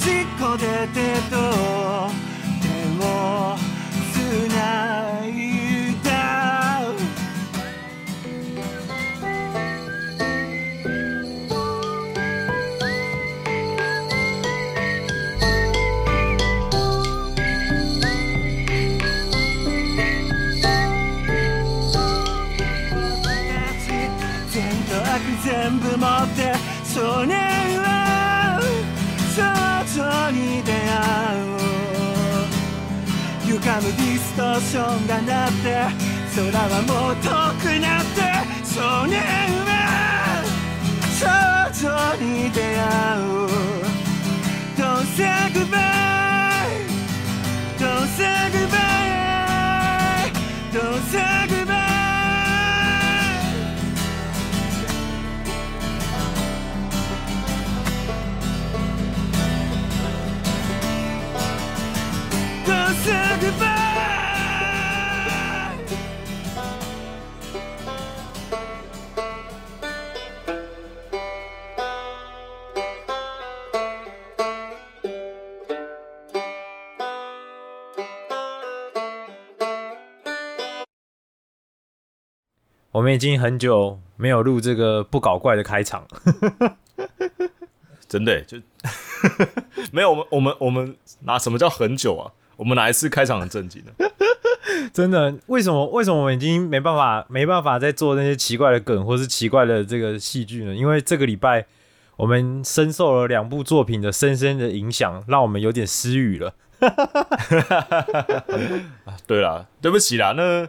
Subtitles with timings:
[0.00, 35.64] ちこでてとィストーションが鳴って
[36.36, 37.28] 空はもう遠
[37.60, 38.20] くなって
[38.64, 39.20] 少年
[39.66, 39.72] は
[41.18, 41.24] 少
[41.80, 41.88] 女
[42.24, 42.78] に出会
[43.20, 43.48] う
[44.76, 45.80] Don't say goodbye
[47.78, 48.70] Don't say goodbye
[50.72, 51.39] Don't say
[83.00, 86.06] 我们已经很久没有录这个不搞怪的开场，
[88.06, 88.58] 真的耶就
[89.90, 92.30] 没有我们我们我们拿什么叫很久啊？
[92.56, 94.12] 我们哪一次开场很正经的？
[94.92, 100.74] 真的，为什么为什么我们已经没办法没办法再做那些奇怪的梗或是奇怪的这个戏剧呢？
[100.74, 101.64] 因为这个礼拜
[102.16, 106.52] 我们深受了两部作品的深深的影响，让我们有点失语了。
[109.26, 110.68] 对啦，对不起啦，那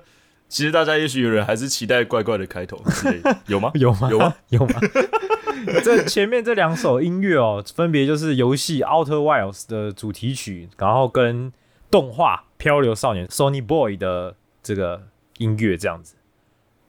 [0.52, 3.72] 其实大家也许有人还是期待怪怪的开头之类的，有吗？
[3.80, 4.10] 有吗？
[4.12, 4.36] 有吗？
[4.50, 4.80] 有吗？
[5.82, 11.54] 这前面这两首音乐哦，分别就是游戏《Outer Wilds》的主题曲，然后跟
[11.90, 15.04] 动画《漂流少年》Sony Boy 的这个
[15.38, 16.16] 音乐，这样子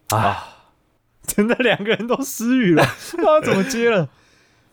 [0.08, 0.48] 啊，
[1.24, 4.08] 真的两个人都失语了，不知道怎么接了。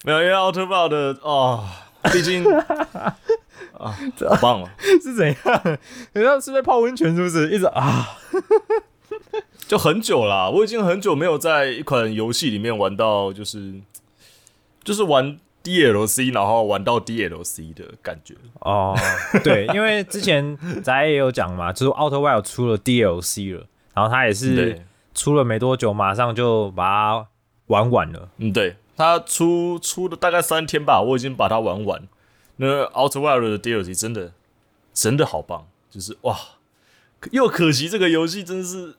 [0.04, 1.64] 没有，因为奥特曼的哦，
[2.12, 2.44] 毕竟
[3.80, 3.98] 啊，
[4.30, 4.70] 好棒哦，
[5.02, 5.78] 是怎样？
[6.14, 7.50] 人家是在泡温泉，是不是？
[7.50, 8.18] 一直啊，
[9.68, 13.76] 就很久啦，我已经很久没有在一款游戏里面玩到就是
[14.84, 18.36] 就是玩 DLC，然后玩到 DLC 的感觉。
[18.62, 18.96] 哦，
[19.44, 27.28] 对，因为之前咱也有讲嘛， 就是 Outer Wild 出了 DLC 了，然后他也是对，出了没多久，马上就把它
[27.68, 28.30] 玩完了。
[28.38, 32.02] 嗯，对，他出出了大概三天吧，我已经把它玩完。
[32.62, 34.34] 那 Outer Wild 的 DLC 真的
[34.94, 36.38] 真的好棒，就是哇，
[37.32, 38.96] 又可惜这个游戏真的是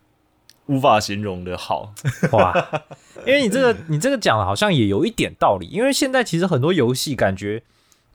[0.66, 1.94] 无法形容的好。
[2.32, 2.54] 哇，
[3.26, 7.62] 因为你这个你这个讲的好像也有一点道理，因为现在其实很多游戏感觉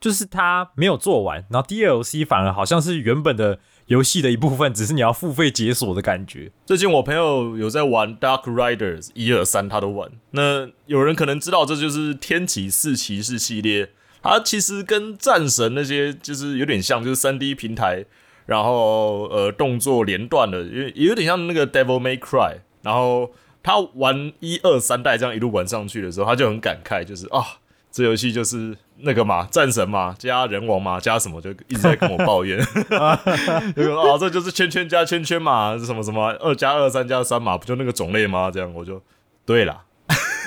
[0.00, 6.50] 就是它没有做完，然后 DLC 反而好像是原本的游戏的一部分，只是你要付费解锁的感觉。
[6.64, 10.10] 最近我朋友有在玩 Dark Riders 一二三，他都玩。
[10.32, 13.90] 那有人可能知道，这就是天启四骑士系列，
[14.26, 18.04] 它其实跟战神那些就是有点像，就是三 D 平台，
[18.46, 22.56] 然后呃动作连段的，也也有点像那个 Devil May Cry。
[22.82, 23.32] 然后
[23.64, 27.42] 他玩一二三代这样一路玩上去的时候，他就很感慨，就是啊，
[27.90, 32.58] 这游戏就是那个嘛，战神嘛，加人王嘛，加什么，就一直在跟我抱怨。
[33.74, 38.50] 就说啊，这就是圈圈加圈圈嘛，什么什么二加二、三加三嘛，不就那个种类吗？
[38.52, 39.02] 这样我就
[39.44, 39.82] 对啦，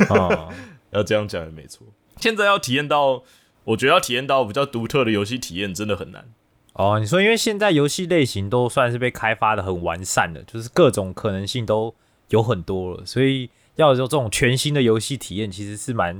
[0.09, 0.47] 啊，
[0.91, 1.85] 要这样讲也没错。
[2.21, 3.23] 现在要体验到，
[3.69, 6.25] 我觉得要体验到比较独特的游戏体验，真的很难。
[6.73, 11.93] 哦，你说，因为现在游戏类型都算是被开发的很完善了，就是各种可能性都
[12.29, 16.19] 有很多了，所以要有这种全新的游戏体验，其实是蛮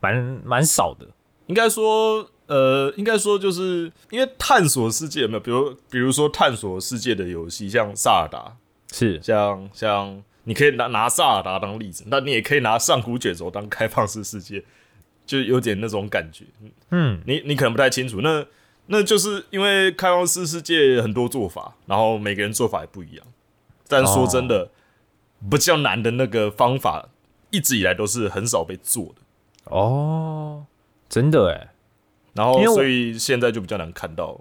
[0.00, 1.06] 蛮蛮少的。
[1.46, 8.56] 应该说，呃，应该说就是因为探索世界有没有，比如比如说探索世界的游戏，像萨尔达，
[8.92, 14.64] 是，像像你可以拿拿萨尔达当例子，那你也可以拿上古卷轴当开放式世界，
[15.30, 16.44] 就有点那种感觉。
[16.90, 18.44] 嗯，你你可能不太清楚，那
[18.86, 23.24] 那就是因为开放式世界很多做法，然后每个人做法也不一样。
[23.86, 24.70] 但说真的，
[25.48, 27.10] 比较难的那个方法，
[27.50, 29.22] 一直以来都是很少被做的。
[29.66, 30.66] 哦，
[31.08, 31.72] 真的哎，
[32.34, 34.40] 然后所以现在就比较难看到，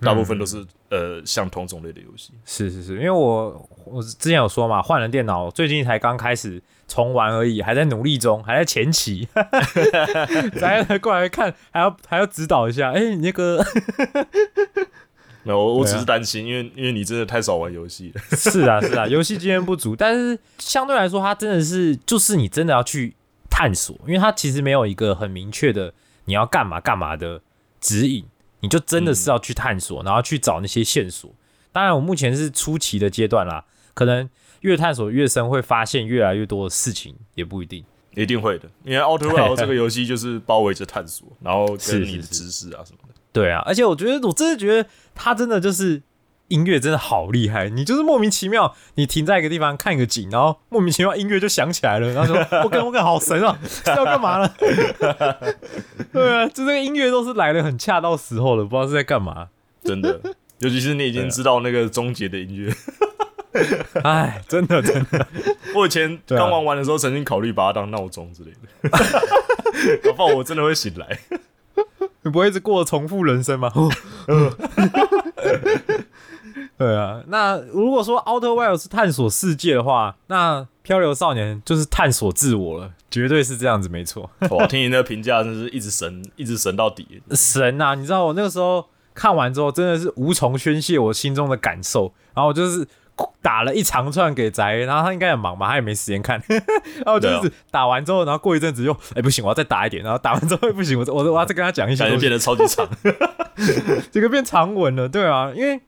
[0.00, 2.32] 大部分都是、呃相同种类的游戏。
[2.44, 9.28] 是是是，因为我我之前有说嘛，换了电脑，最近才刚开始重玩而已，还在努力中，还在前期，
[10.60, 12.92] 来过来看，还要还要指导一下。
[12.92, 13.64] 哎、你那个
[15.42, 18.20] 没 有，我我只是担心，因为因为你真的太少玩游戏了。
[18.36, 23.14] 是啊是啊， 游戏经验不足，但是相对来说，它真的是就是你真的要去
[23.50, 25.92] 探索，因为它其实没有一个很明确的
[26.26, 27.40] 你要干嘛干嘛的
[27.80, 28.24] 指引，
[28.64, 31.30] 你就真的是要去探索，然后去找那些线索。
[31.70, 34.26] 当然，我目前是初期的阶段啦，可能
[34.60, 37.84] 越探索越深，会发现越来越多的事情，也不一定。
[38.14, 43.14] 一定会的，因为《Outer World》这个游戏就是包围着探索，然后是跟你的知识啊什么的。
[43.32, 46.00] 对啊，而且我觉得，我真的觉得他真的就是
[46.48, 47.68] 音乐真的好厉害。
[47.68, 54.48] 你就是莫名其妙，你停在一个地方看一个景，然后莫名其妙音乐就响起来了，然后说：“我跟我跟好神啊，是 要干嘛呢？”
[56.12, 59.48] 对啊，就这个音乐都是来的很恰到时候了，不知道是在干嘛。
[59.82, 60.20] 真的，
[60.58, 62.72] 尤其是你已经知道那个终结的音乐。
[64.02, 65.26] 哎，真的真的，
[65.74, 68.50] 我以前刚玩完的时候，曾经考虑把它当闹钟之类
[68.82, 68.90] 的，
[70.02, 71.18] 搞不好我真的会醒来。
[72.22, 73.70] 你不会一直过重复人生吗？
[76.78, 84.30] 对啊，那如果说 Outer Wild 是探索世界的话，那漂流少年就是探索自我了，绝对是这样子，没错。
[84.50, 87.22] 我，听你那个评价，真是一直神， 一直神到底。
[87.32, 92.86] 神呐、你知道我那个时候看完之后，真的是无从宣泄我心中的感受，然后我就是
[93.40, 102.88] 打了一长串给宅，然后他应该很忙吧，他也没时间看，然后我就是打完之后，然后过一阵子又，哎、不行，我要再打一点，然后打完之后不行，我我我要再跟他讲一些东西感觉变，得超级长。
[104.10, 105.80] 这个变长文了，对啊，因为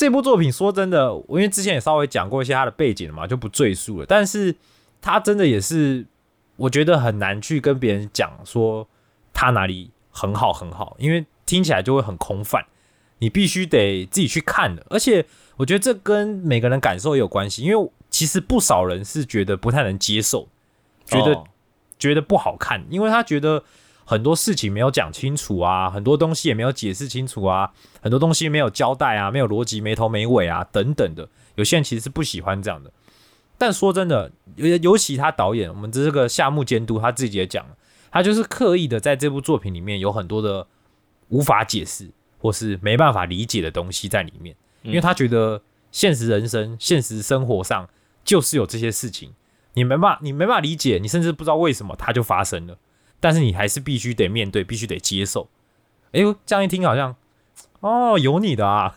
[0.00, 4.06] 这部作品说真的，我因为之前也稍微讲过一些它的背景了嘛，就不赘述了。
[4.06, 4.56] 但是
[5.02, 6.06] 它真的也是，
[6.56, 8.88] 我觉得很难去跟别人讲说
[9.34, 12.64] 它哪里很好很好，因为听起来就会很空泛，
[13.18, 14.82] 你必须得自己去看的。
[14.88, 15.26] 而且
[15.58, 20.48] 我觉得这跟每个人感受也有关系，因为其实不少人是觉得不太能接受，
[21.04, 21.44] 觉得哦
[21.98, 23.62] 觉得不好看，因为他觉得
[24.10, 27.70] 很多事情没有讲清楚啊，很多东西也没有解释清楚啊，
[28.02, 31.28] 很多东西没有交代啊，没有逻辑，没头没尾啊，等等的。
[31.54, 32.90] 有些人其实是不喜欢这样的。
[33.56, 37.76] 但说真的，尤尤其他导演，我们这个夏目监督他自己也讲了，
[38.10, 40.66] 他就是刻意的在这部作品里面有很多的
[41.28, 45.62] 无法解释或是没办法理解的东西在里面，因为他觉得
[45.92, 47.88] 现实人生、现实生活上
[48.24, 49.32] 就是有这些事情，
[49.74, 52.76] 你没办法，你没办法理解，你甚至不知道为什么它就发生了，
[53.20, 55.48] 但是你还是必须得面对，必须得接受。
[56.12, 57.14] 哎呦，这样一听好像，
[57.80, 58.94] 哦，有你的啊！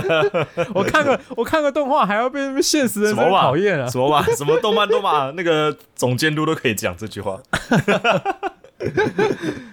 [0.72, 3.88] 我看个我看个动画还要被什么现实人生讨厌啊！
[3.88, 4.22] 什么嘛？
[4.36, 5.32] 什么动漫都嘛？
[5.36, 7.40] 那个总监督都可以讲这句话。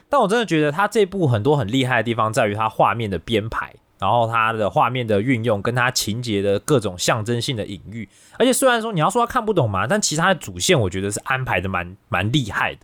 [0.10, 8.08] 但我真的觉得他这部很多很厉害的地方在于他画面的编排，然后他的画面的运用，跟他情节的各种象征性的隐喻。
[8.40, 12.80] 而且虽然说你要说他看不懂嘛，但其实他的主线我觉得是安排的蛮蛮厉害的。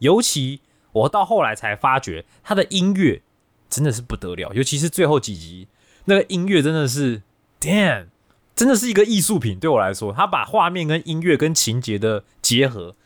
[0.00, 0.60] 尤其
[0.92, 3.22] 我到后来才发觉，他的音乐
[3.70, 5.68] 真的是不得了，尤其是最后几集
[6.04, 7.22] 那个音乐真的是
[7.60, 8.08] damn，
[8.54, 9.58] 真的是一个艺术品。
[9.58, 12.96] 对我来说，他把画面跟音乐跟情节的结合，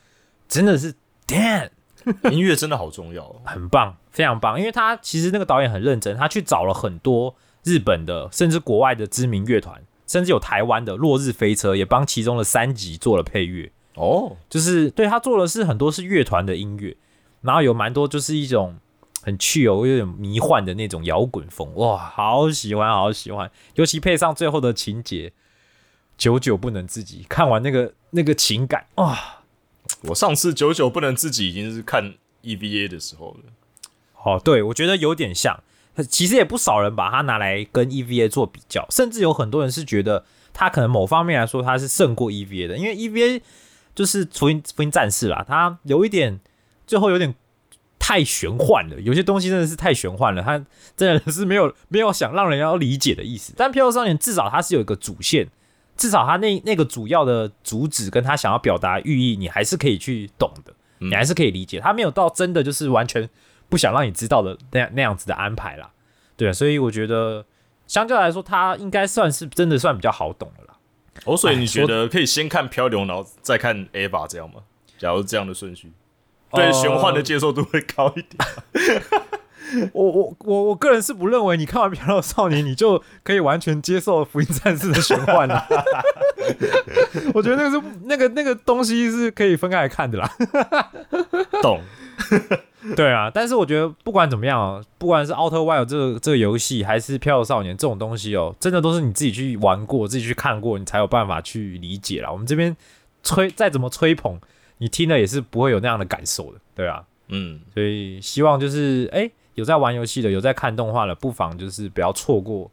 [0.49, 0.95] 真的是
[1.27, 1.71] damn。
[2.31, 3.41] 音乐真的好重要哦。
[3.47, 13.73] 很棒，非常棒，因为他其实那个导演很认真，他去找了很多日本的，甚至国外的知名乐团，甚至有台湾的落日飞车也帮其中的三集做了配乐。
[13.95, 16.97] 哦，就是对他做的是很多是乐团的音乐，
[17.43, 18.77] 然后有蛮多就是一种
[19.23, 25.33] 很去哦有点迷幻的那种摇滚风，哇，好喜欢，好喜欢，尤其配上最后的情节，
[26.19, 29.43] 久久不能自己，看完那个那个情感，哇，
[30.09, 33.53] 我上次久久不能自己已经是看 EVA 的时候了。
[34.25, 35.63] 哦，对，我觉得有点像，
[36.09, 43.43] 其实也不少人把它拿来跟 EVA 做比较，甚至有很多人是觉得它可能某方面来说它是胜过 EVA 的，因为 EVA
[43.95, 46.41] 就是福音福音战士啦，它有一点
[46.87, 47.35] 最后有点
[47.99, 50.63] 太玄幻了，有些东西真的是太玄幻了，它
[50.97, 53.55] 真的是没有没有想让人要理解的意思。
[53.57, 55.49] 但《飘流少年》至少它是有一个主线，
[55.97, 61.81] 至少它那那个主要的主旨跟他想要表达寓意，你还是可以去懂的，你还是可以理解。
[61.81, 63.29] 他没有到真的就是完全
[63.69, 65.91] 不想让你知道的那样那样子的安排啦，
[66.37, 67.47] 对啊，所以我觉得
[67.87, 70.74] 相较来说，它应该算是真的算比较好懂的啦。
[71.25, 74.61] 哦，所以哎你觉得可以先看漂流，然后再看 Ava 这样吗？
[74.99, 75.92] 假如这样的顺序，
[76.52, 79.02] 对呃玄幻的接受度会高一点。
[79.92, 85.66] 我我我我个人是不认为你看完《漂流少年》你就可以完全接受《福音战士》的玄幻了。
[87.35, 90.30] 我觉得那个是那个那个东西是可以分开来看的啦。
[91.61, 91.80] 懂？
[92.95, 102.31] 对啊，但是我觉得不管怎么样哦，不管是《Outer Wild》这个这个游戏，还是《飘飘少年》这种东西哦，真的都是你自己去玩过、自己去看过，你才有办法去理解啦。
[102.31, 102.76] 我们这边
[103.23, 104.38] 吹再怎么吹捧，
[104.79, 107.05] 你听了也是不会有那样的感受的，对啊。
[107.29, 112.71] 嗯，所以希望就是哎、有在玩游戏的，有在看动画的，不妨就是不要错过，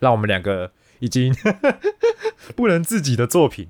[0.00, 1.32] 让我们两个已经
[2.56, 3.68] 不能自己的作品。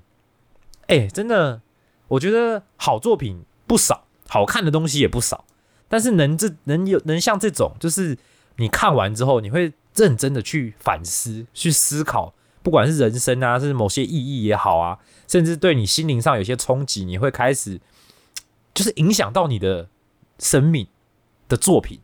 [0.87, 1.61] 哎、真的，
[2.09, 5.45] 我觉得好作品不少，好看的东西也不少，
[5.93, 8.17] 但是能这能有能像这种，就是
[8.57, 12.33] 你看完之后，你会认真的去反思、去思考，
[12.63, 17.79] 不管是人生啊，是某些意义也好啊，甚至对你心灵上有些冲击，你会开始
[18.73, 19.91] 就是影响到你的
[20.39, 20.87] 生命
[21.47, 22.01] 的作品，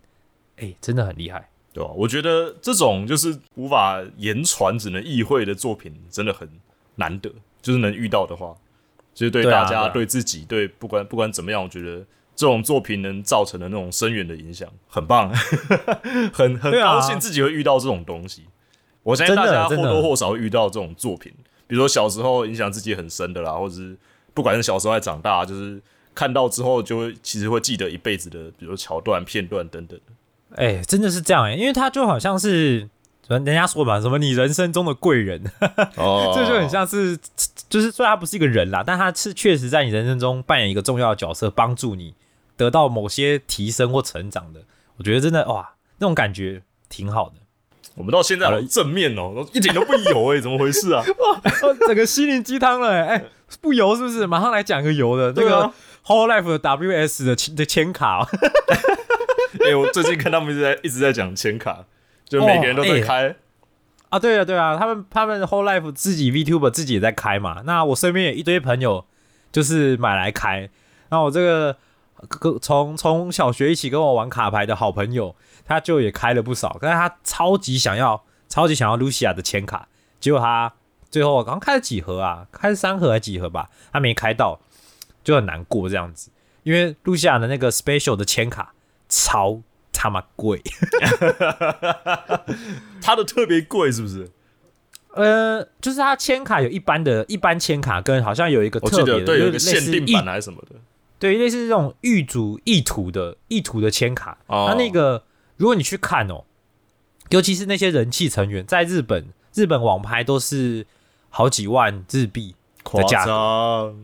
[0.57, 1.49] 哎、真的很厉害。
[1.73, 1.91] 对吧？
[1.97, 6.47] 我觉得这种就是无法言传，只能意会的作品，真的很
[6.97, 7.33] 难得。
[7.63, 8.55] 就是能遇到的话，
[9.15, 12.05] 就是对大家、对自己、对不管不管怎么样，我觉得
[12.39, 15.29] 这种作品能造成的那种深远的影响，很棒，
[16.33, 18.45] 很很高兴自己会遇到这种东西。
[19.03, 21.33] 我相信大家或多或少会遇到这种作品，
[21.67, 23.97] 比如说小时候影响自己很深的啦，或者是
[24.35, 25.83] 不管是小时候还长大，就是
[26.15, 29.99] 看到之后就会其实会记得一辈子的，比如说桥段、片段等等。
[30.55, 32.89] 哎、真的是这样哎、因为他就好像是
[33.27, 35.43] 人家说嘛，什么你人生中的贵人，
[35.97, 37.19] 哦 这就很像是，
[37.69, 42.15] 就是虽然他不是一个人啦，但他是确实在你人生中扮演一个重要的角色，帮助你
[42.59, 44.61] 得到某些提升或成长的。
[44.99, 47.37] 我觉得真的哇，那种感觉挺好的。
[47.95, 51.03] 我们到现在好正面哦，一点都不油哎、怎么回事啊？
[51.87, 53.25] 整个心灵鸡汤了、欸，哎、
[53.61, 54.27] 不油是不是？
[54.27, 55.75] 马上来讲个油的，那个对啊
[56.05, 58.29] Hololive 的 WS 的签的签卡、哦，
[59.67, 61.85] 哎、我最近看他们一直在一直在讲签卡，
[62.29, 63.35] 就每个人都在开。
[64.11, 67.63] 啊，对啊，对啊，他们他们 Whole Life 自己 VTuber 自己也在开嘛。
[67.67, 69.05] 那我身边有一堆朋友
[69.53, 70.71] 就是买来开。
[71.11, 71.77] 那我这个
[72.29, 75.35] 跟从从小学一起跟我玩卡牌的好朋友，
[75.65, 79.89] 他就也开了不少，但是他超级想要超级想要露西亚的签卡，
[80.21, 80.73] 结果他
[81.11, 84.61] 最后刚开了几盒啊，开了三盒还几盒吧，他没开到，
[85.23, 86.31] 就很难过这样子。
[86.65, 88.75] 因为露西亚的那个 Special 的签卡
[89.09, 89.61] 超
[89.93, 90.63] 他妈贵。
[93.01, 94.31] 他的特别贵是不是？
[95.15, 100.77] 呃，就是他签卡有一般的一般签卡，跟好像有一个特别的，对，有一个限定版还是什么的。
[101.19, 104.39] 对，类似这种玉主意图的意图的签卡。
[104.47, 105.25] 哦那那个
[105.57, 106.45] 如果你去看哦，
[107.31, 110.87] 尤其是那些人气成员，在日本日本网拍都是
[111.31, 113.31] 好几万日币的价格。
[113.31, 113.97] 张，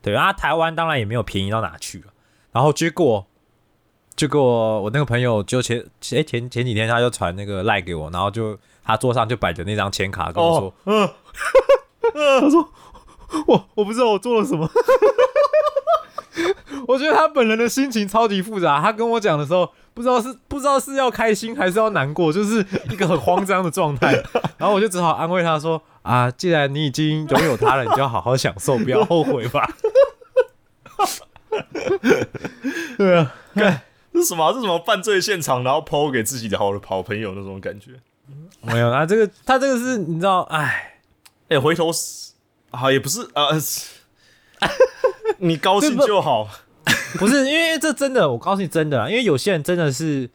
[0.00, 2.06] 对啊，台湾当然也没有便宜到哪去了。
[2.52, 3.26] 然后结果，
[4.16, 11.08] 结果我那个朋友就前哎前前几天他就传那个赖给我，然后就他桌上就摆着那张签卡，跟我说，嗯，
[12.40, 12.68] 他说
[13.46, 14.66] 我我不知道我做了什么。
[16.88, 18.80] 我觉得他本人的心情超级复杂。
[18.80, 24.12] 他跟我讲的时候，不知道是不知道是要开心还是要难过，就是一个很慌张的状态。
[24.58, 29.68] 然后我就只好安慰他说：“啊，既然你已经拥有他了，你就要好好享受，不要后悔吧。
[32.96, 34.52] ”对啊，这是什么啊？
[34.52, 37.92] 这是什么犯罪现场，然后抛给自己的好的好朋友那种感觉？
[38.62, 40.98] 没有啊，这个他这个是你知道，哎，
[41.48, 42.32] 哎、回头是
[42.70, 43.60] 啊，也不是啊，呃
[45.38, 46.48] 你高兴就好。
[47.18, 50.30] 不是因为这真的，我告诉你真的啊，因为有些人真的是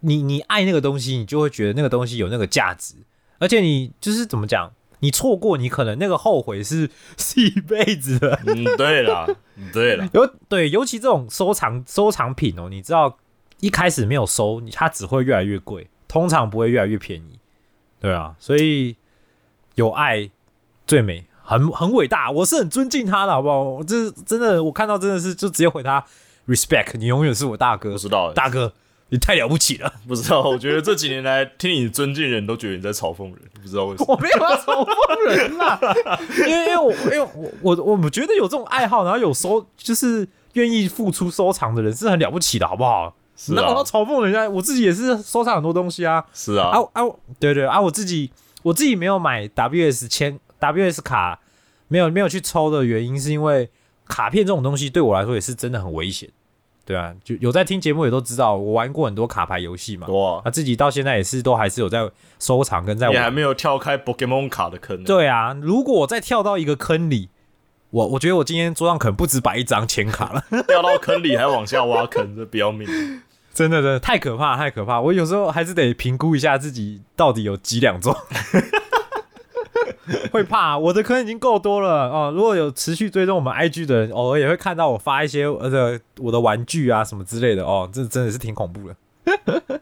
[0.00, 2.94] 你你爱那个东西，你就会觉得那个东西有那个价值，
[3.38, 8.40] 而且你就是怎么讲，你错过，你可能那个后悔是 是一辈子的。
[8.46, 13.16] 嗯，对了，嗯对了，尤对，尤其这种收藏收藏品哦，你知道
[13.60, 17.38] 一开始没有收，你它只会越来越贵，通常不会越来越便宜。
[18.00, 18.96] 对啊，所以
[19.76, 20.28] 有爱
[20.84, 23.62] 最美，很很伟大，我是很尊敬他的，好不好？
[23.62, 26.02] 我这真的，我看到真的是就直接回他
[26.48, 28.72] respect，你永远是我大哥不，知道欸，大哥，
[29.10, 29.92] 你太了不起了。
[30.08, 30.42] 不知道。
[30.42, 34.06] 我觉得这几年来听你尊敬人都觉得你在嘲讽人，不知道为什么。
[34.14, 35.78] 我没有要嘲讽人啦，
[36.48, 43.14] 因为因为我因为我我我们觉得有这种爱好，然后有收就是愿意付出收藏的人是很了不起的，好不好？
[43.36, 46.24] 是啊那我要，嘲讽人家，我自己也是收藏很多东西啊。
[46.32, 47.02] 是啊啊，啊，
[47.38, 48.30] 对对啊，我自己
[48.62, 51.40] 我自己没有买 WS 签 WS 卡，
[51.92, 53.68] 没有没有去抽的原因是因为
[54.08, 56.30] 卡片这种东西对我来说也是真的很危险。
[56.86, 63.14] 对啊，就有在听节目也都知道，我玩过很多卡牌游戏嘛，多啊啊，自己到现在也是都还是有在收藏跟在玩。
[63.14, 65.04] 你还没有跳开 Pokemon 卡的坑。
[65.04, 67.28] 对啊，如果我再跳到一个坑里，
[67.90, 70.42] 我我觉得我今天桌上可能不止摆一张钱卡了。
[70.66, 72.88] 掉到坑里还往下挖坑，这不要命。
[73.52, 74.98] 真的，真的太可怕，太可怕！
[74.98, 78.16] 我有时候还是得评估一下自己到底有几两重，
[80.32, 80.76] 会怕。
[80.76, 82.32] 我的坑已经够多了哦。
[82.34, 88.96] 如果有持续追踪我们 IG 的人，偶尔也会看到我发一些呃的我的玩具啊什么之类的哦，这真的是挺恐怖的。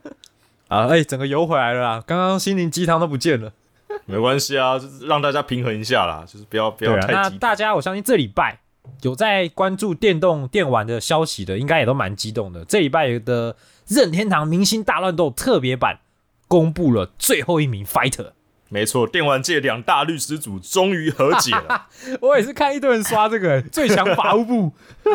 [0.69, 2.05] 啊，哎、整个游回来了啦！
[2.07, 3.53] 刚刚心灵鸡汤都不见了。
[4.07, 7.15] 没关系啊，就是让大家平衡一下啦，就是不要不要太激动。
[7.15, 8.61] 那大家我相信这礼拜
[9.03, 12.65] 有在关注电动电玩的消息的，应该也都蛮激动的。
[12.65, 13.57] 这礼拜的
[13.89, 15.99] 任天堂明星大乱斗特别版
[16.47, 18.31] 公布了最后一名 fighter。
[18.71, 21.89] 没错，电玩界两大律师组终于和解了。
[22.23, 24.73] 我也是看一堆人刷这个 最强法务部。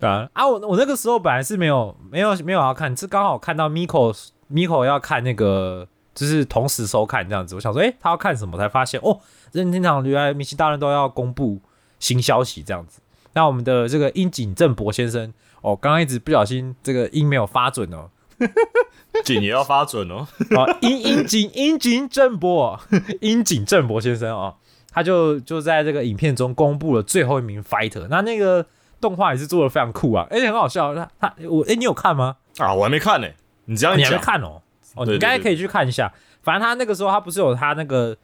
[0.00, 0.46] 啊啊！
[0.46, 4.16] 我我那个时候本来是没有没有没有要看，是刚好看到 Miko
[4.50, 7.54] Miko 要看那个，就是同时收看这样子。
[7.54, 8.56] 我想说，诶、他要看什么？
[8.56, 9.20] 才发现哦，
[9.52, 11.60] 任天堂原来明星大人都要公布
[11.98, 13.00] 新消息这样子。
[13.34, 18.08] 那我们的这个樱井正博先生，哦，刚刚一直不小心这个音没有发准哦，
[19.24, 20.26] 紧也要发准哦。
[20.56, 22.78] 啊，樱樱井樱井正博，
[23.20, 24.54] 樱井正博先生啊、
[24.92, 28.06] 他就就在这个影片中公布了最后一名 fighter。
[28.08, 28.64] 那那个
[29.00, 30.94] 动画也是做的非常酷啊，而且很好笑。
[30.94, 32.36] 他他我哎、你有看吗？
[32.58, 33.28] 啊，我还没看呢、
[33.66, 34.62] 你只要你还没，看哦？
[34.94, 36.12] 哦，你应该可以去看一下。
[36.42, 38.16] 反正他那个时候他不是有他那个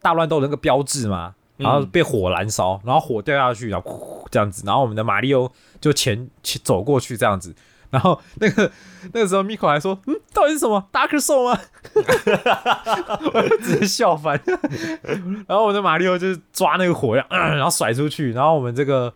[0.00, 1.34] 大乱斗的那个标志吗？
[1.58, 5.48] 然后被火燃烧，然后火掉下去，然后呼这样子，然后我们的马里奥
[5.80, 7.54] 就前前走过去这样子，
[7.92, 8.72] 然后那个
[9.12, 11.60] 那个时候 Miko 还说：“嗯，到底是什么 Dark Soul 吗？”
[13.34, 14.40] 我就直接笑翻。
[15.46, 19.12] 然后我们的马里奥就是抓那个火药、嗯然后甩出去，然后我们这个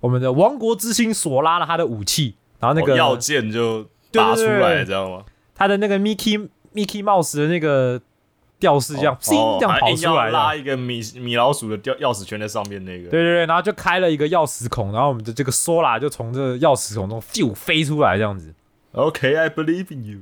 [0.00, 5.24] 我们的王国之星索拉了他的武器，然后那个哦要剑就打出来，知道吗？
[5.54, 8.00] 他的那个 Mickey Mickey Mouse 的那个
[8.64, 10.30] 吊饰这样，叮、哦这样跑出来。
[10.30, 13.10] 拉一个米米老鼠的吊钥匙圈在上面那个。
[13.10, 18.54] 对对对，然后就开了一个钥匙孔，然后我们的这个 Sola 就从这个钥匙孔中就飞出来这样子。
[18.92, 20.20] OK，I、believe in you。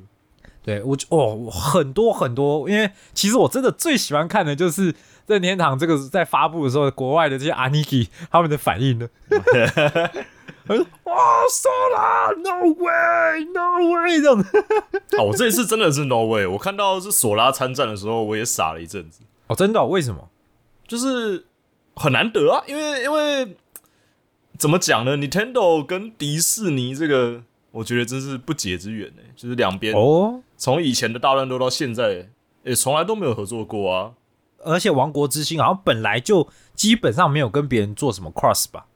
[0.65, 4.93] 对我就哦，很多很多，因为其实我真的最喜欢看的就是
[5.29, 9.09] 任天堂这个在发布的时候，国外的这些 Aniki 他们的反应呢。
[10.68, 11.14] 我说哇
[11.51, 14.64] ，Sola，No way，No way 这样子。
[15.18, 16.46] 哦，我这一次真的是 No way。
[16.46, 20.29] 我看到是索拉参战的时候，我也傻了一阵子，哦，真的哦、为什么？
[20.87, 21.46] 就是
[21.96, 23.57] 很难得啊，因为因为
[24.59, 29.22] 怎么讲呢？Nintendo 跟迪士尼这个，我觉得真是不解之缘呢。
[29.35, 32.29] 就是两边哦，从以前的大乱斗到现在，
[32.62, 34.12] 也从来都没有合作过啊。
[34.64, 38.87] 而且王国之心好像本来就基本上没有跟别人做什么 cross 吧？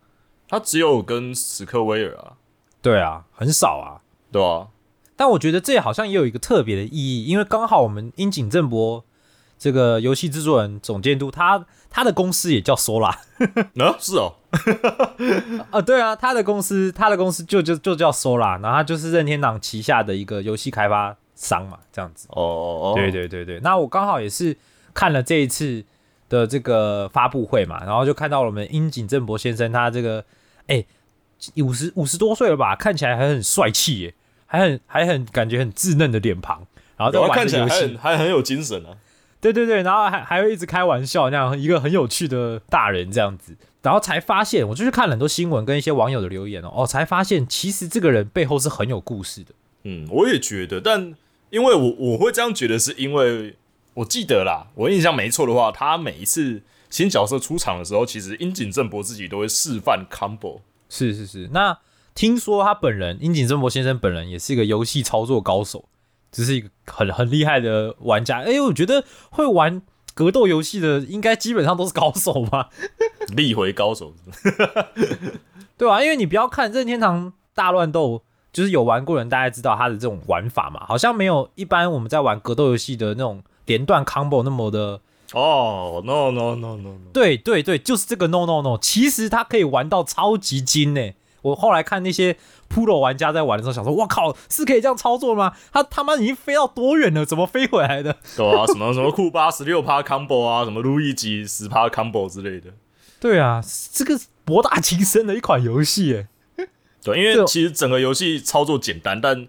[0.49, 2.33] 他只有跟史克威尔啊，
[2.81, 4.03] 对啊，很少啊。
[4.33, 4.69] 对啊、
[5.15, 9.03] 但我觉得这好像也有一个特别的意义，因为刚好我们樱井正博
[9.57, 13.07] 这个游戏制作人总监督，他他的公司也叫 Sola
[13.81, 13.97] 啊？
[13.99, 14.35] 是哦，
[15.71, 22.27] 啊，对啊，他的公司他的公司就就就叫 Sola，然后他就是任天堂旗下的一个游戏开发商嘛，这样子。
[22.33, 24.55] 哦哦哦，对对对对，那我刚好也是
[24.93, 25.83] 看了这一次
[26.29, 30.23] 的这个发布会嘛，然后就看到了我们樱井正博先生他这个
[30.66, 30.85] 哎
[31.57, 34.14] 五十五十多岁了吧，看起来还很帅气耶，
[34.46, 38.96] 还很还很感觉很稚嫩的脸庞，然后在玩看起来还还很有精神啊。
[39.38, 49.50] 对对对，然后还还会一直开玩笑，那样一个很有趣的大人这样子，然后才发现，我就去看了很多新闻跟一些网友的留言哦，哦，才发现其实这个人背后是很有故事的。
[49.85, 51.14] 嗯，我也觉得，但
[51.50, 53.55] 因为我我会这样觉得，是因为
[53.94, 60.61] 我记得啦，我印象没错的话，他每一次新角色出场的时候，其实樱井正博自己都会示范 combo。
[60.88, 61.79] 是是是，那
[62.14, 65.88] 听说他本人樱井正博先生本人也是一个游戏操作高手，
[66.31, 68.40] 只是一个很很厉害的玩家。
[68.42, 69.83] 哎、我觉得会玩
[70.14, 72.70] 格斗游戏的，应该基本上都是高手吧？
[73.35, 74.14] 力回高手，
[75.77, 78.22] 对啊，因为你不要看任天堂大乱斗，
[78.53, 85.01] 就是有玩过的人大概知道他的这种玩法嘛，好像没有一般我们在玩格斗游戏的那种连段 combo 那么的。
[85.33, 91.12] 哦，no no no no no，对对对，就是这个 no no no，其实它可以玩到超级精呢。
[91.43, 92.37] 我后来看那些
[92.69, 95.53] Pro 玩家在玩的时候，想说，我靠，是可以这样操作吗？
[95.73, 97.25] 他他妈已经飞到多远了？
[97.25, 98.17] 怎么飞回来的？
[98.37, 102.73] 对啊，什么什么库巴十六趴 combo 啊，什么路易吉十趴 combo 之类的。
[103.21, 103.62] 对啊，
[103.93, 106.29] 这个博大精深的一款游戏耶。
[107.05, 109.47] 对，因为其实整个游戏操作简单，但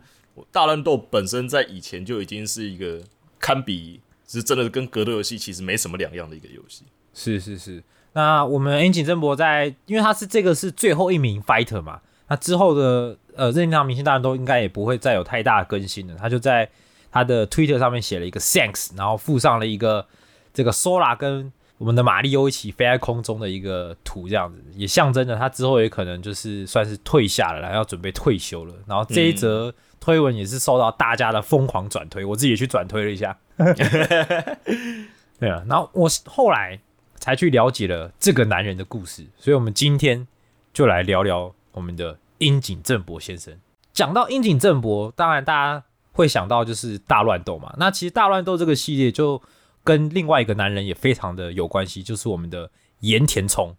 [0.52, 3.02] 大乱斗本身在以前就已经是一个
[3.40, 6.84] 堪比，是真的跟格斗游戏其实没什么两样的一个游戏。
[7.14, 7.82] 是是是，
[8.14, 16.16] 那我们樱井正博在，因为他是这个是最后一名 fighter 嘛，那之后的呃任天堂明星大乱斗应该也不会再有太大的更新了。
[16.20, 16.70] 他就在
[17.10, 20.06] 他的 Twitter 上面写了一个 thanks，然后附上了一个
[20.54, 28.76] 这个 Sora 跟我们的马里欧一起飞在空中的一个图，这样子也象征着他之后也可能就是算是退下了然后，要准备退休了。
[28.86, 29.74] 然后这一则
[30.08, 33.38] 推文也是受到大家的疯狂转推，我自己也去转推了一下。
[35.38, 36.80] 对啊，然后我后来
[37.16, 40.26] 才去了解了这个男人的故事，所以我们今天
[40.72, 43.54] 就来聊聊我们的樱井正博先生。
[43.92, 47.76] 讲到樱井正博，当然大家会想到就是大乱斗嘛。
[47.78, 49.42] 那其实大乱斗这个系列就
[49.84, 53.76] 跟另外一个男人也非常的有关系，就是我们的岩田聪，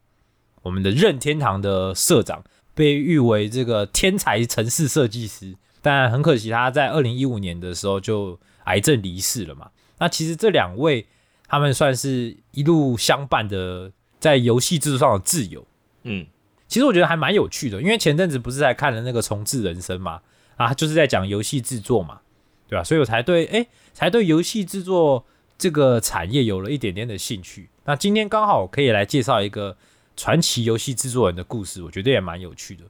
[0.61, 5.57] 我们的任天堂的社长，被誉为这个天才城市设计师。
[5.81, 9.71] 但很可惜，他在二零一五年的时候就癌症离世了嘛。
[9.99, 11.07] 那其实这两位
[11.47, 15.67] 他们算是一路相伴的，在游戏制作上的挚友。
[16.03, 16.27] 嗯，
[16.67, 20.21] 其实我觉得还蛮有趣的，因为前阵子不是在看了那个《重置人生》嘛，
[20.57, 22.21] 啊，就是在讲游戏制作嘛，
[22.69, 25.25] 对吧、所以我才对，哎，才对游戏制作
[25.57, 27.71] 这个产业有了一点点的兴趣。
[27.85, 29.77] 那今天刚好可以来介绍一个
[30.17, 32.85] 传奇游戏制作人的故事，我觉得也蛮有趣的。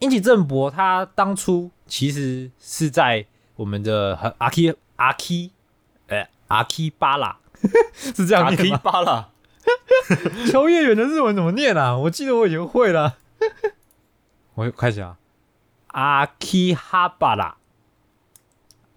[0.00, 5.50] 樱井正博他当初其实是在我们的阿基阿 K
[6.08, 7.38] 呃阿 K 巴拉
[7.94, 8.80] 是这样阿念 K 吗？
[8.82, 9.28] 巴拉，
[10.50, 11.96] 秋叶原的日文怎么念啊？
[11.96, 13.18] 我记得我已经会了。
[14.54, 15.16] 我开始啊，
[15.88, 17.56] 阿基哈巴拉。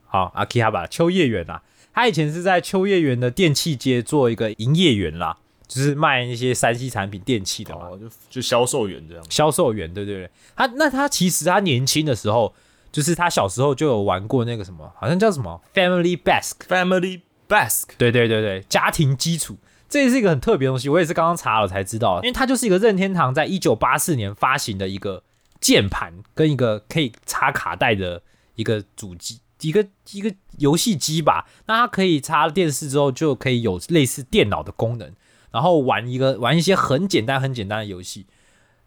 [0.06, 1.62] 好，阿基哈巴拉，秋叶原啊，
[1.94, 5.38] 他以前是在秋叶原的电器街做一个营业员啦，
[5.74, 7.88] 就是卖那些三 C 产品、电器的嘛。
[7.92, 9.26] 哦，就就销售员这样。
[9.28, 12.54] 销售员，对对对，他那他其实他年轻的时候，
[12.92, 19.58] 就是他小时候就有玩过那个什么，好像叫什么？Family Basic，Family Basque，对对对对，家庭基础，
[19.90, 25.24] 这也是一个很特别的东西，我也是刚刚查了才知道，因为它就是一个任天堂在一九八四年发行的一个
[25.60, 28.22] 键盘跟一个可以插卡带的
[28.54, 29.40] 一个主机。
[29.62, 35.10] 一个一个游戏机吧，那它可以插电视之后就可以有类似电脑的功能，
[35.54, 38.26] 然后玩一个玩一些很简单很简单的游戏，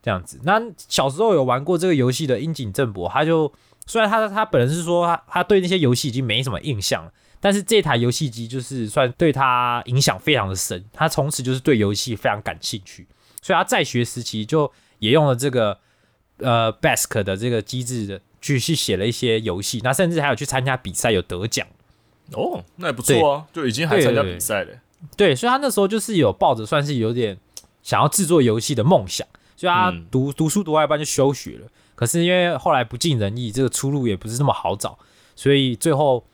[0.03, 0.41] 这样子。
[0.43, 3.51] 那小时候有玩过这个游戏的樱井正博，他就
[3.87, 13.07] 虽然他他本人是说他他对那些游戏已经没什么印象了，但是这台游戏机就是算对他影响非常的深，他从此就是对游戏非常感兴趣，
[13.41, 15.79] 所以他在学时期就也用了这个
[16.39, 21.65] 呃 Bask 的这个机制的去去写了一些游戏，那甚至还有去参加比赛有得奖。
[22.33, 24.73] 哦，那也不错啊，就已经还参加比赛了。
[25.17, 27.39] 对，所以他那时候就是有抱着算是有点
[27.83, 31.67] 想要制作游戏的梦想，所以他嗯读、读书读到一半就休学了。
[31.95, 34.99] 可是因为后来不尽人意，这个出路也不是那么好找，
[35.35, 36.25] 所以最后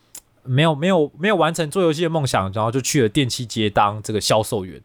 [0.43, 4.83] 没有没有没有完成做游戏的梦想，然后就去了电器街当这个销售员。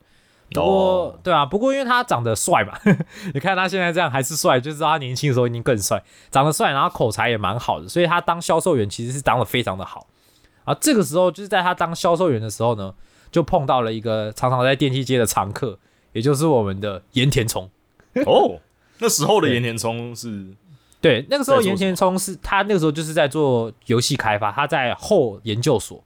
[0.54, 2.78] 不过，哦对啊，不过因为他长得帅嘛，
[3.34, 10.08] 你看他现在这样还是帅，就知道他年轻的时候一定更帅，长得帅，然后口才也蛮好的，所以他当销售员其实是当的非常的好。
[10.64, 12.94] 啊，这个时候就是在他当销售员的时候呢，
[13.32, 15.78] 就碰到了一个常常在电器街的常客，
[16.14, 17.70] 也就是我们的盐田聪。
[18.26, 18.60] 哦，
[19.00, 20.48] 那时候的岩田聪是
[21.00, 26.04] 对，那个时候盐田聪是他那个时候就是在做游戏开发，他在后研究所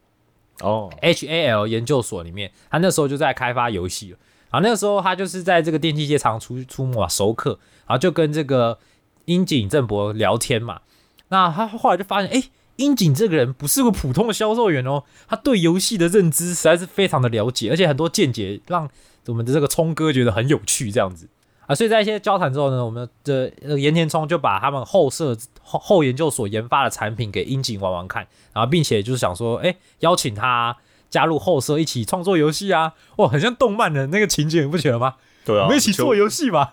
[0.60, 4.18] 哦，HAL 研究所里面，他那时候就在开发游戏了。
[4.50, 8.78] 然后那个时候他就是在这个电器街常出出没啊，熟客，然后就跟这个
[9.24, 10.82] 樱井正博聊天嘛。
[11.28, 18.88] 那他后来就发现，哎，樱井这个人不是个普通的销售员哦，他对游戏的认知实在是非常的了解，而且很多见解让
[19.26, 21.28] 我们的这个聪哥觉得很有趣，这样子
[21.66, 21.74] 啊。
[21.74, 30.76] 所以在一些交谈之后呢，我们的呃岩田聪就把他们后设后后研究所研发的产品给樱井玩玩看，然后并且就是想说，哎，邀请他
[31.10, 32.94] 加入后设一起创作游戏啊！
[33.16, 35.16] 哇，很像动漫的那个情节，你不觉得吗？
[35.44, 36.72] 对啊，我们一起做游游戏吧。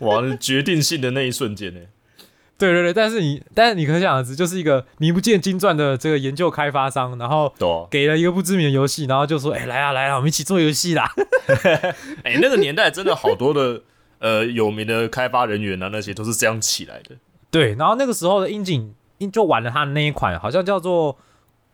[0.00, 1.80] 哇，那决定性的那一瞬间呢？
[2.60, 7.50] 对对对，但是你但是你可想而知，就是一个名不见经传的这个研究开发商，然后
[7.90, 11.10] 给了一个不知名的游戏，然后就说：“哎、来啊来啊，我们一起做游戏啦。
[12.22, 13.82] 哎、那个年代真的好多的
[14.20, 17.16] 呃有名的开发人员啊，那些都是这样起来的。”
[17.50, 21.16] 对，然后那个时候的樱井樱就玩了他的那一款，好像叫做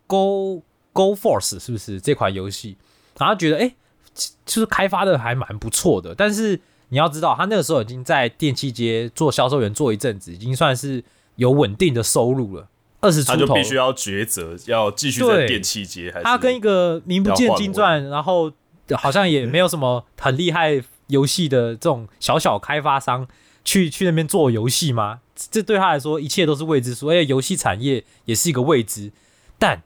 [0.07, 2.77] Go Go Force，是不是这款游戏？
[3.19, 3.75] 然后觉得哎、
[4.13, 11.03] 其就是开发的还蛮不错的，但是你要知道，他那个时候已经在电器街做销售员做一阵子，已经算是
[11.35, 12.69] 有稳定的收入了，
[13.01, 18.51] 二十出头，他就必须要抉择，要继续在电器街，还是他跟一个名不见经传，然后
[18.93, 23.27] 好像也没有什么很厉害游戏的这种小小开发商
[23.65, 25.19] 去去那边做游戏吗？
[25.35, 29.11] 这对他来说一切都是未知数，而且游戏产业也是一个未知，
[29.59, 29.83] 但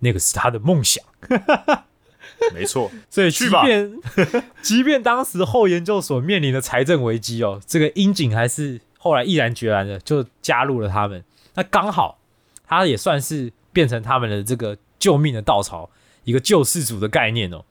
[0.00, 1.02] 那个是他的梦想。
[2.52, 3.98] 没错， 所以即去吧便
[4.62, 11.24] 即便当时后研究所面临的财政危机哦，这个樱井还是后来毅然决然的就加入了他们。
[11.54, 12.18] 那刚好
[12.66, 15.90] 他也算是变成他们的这个救命的稻草，
[16.24, 17.64] 一个救世主的概念哦。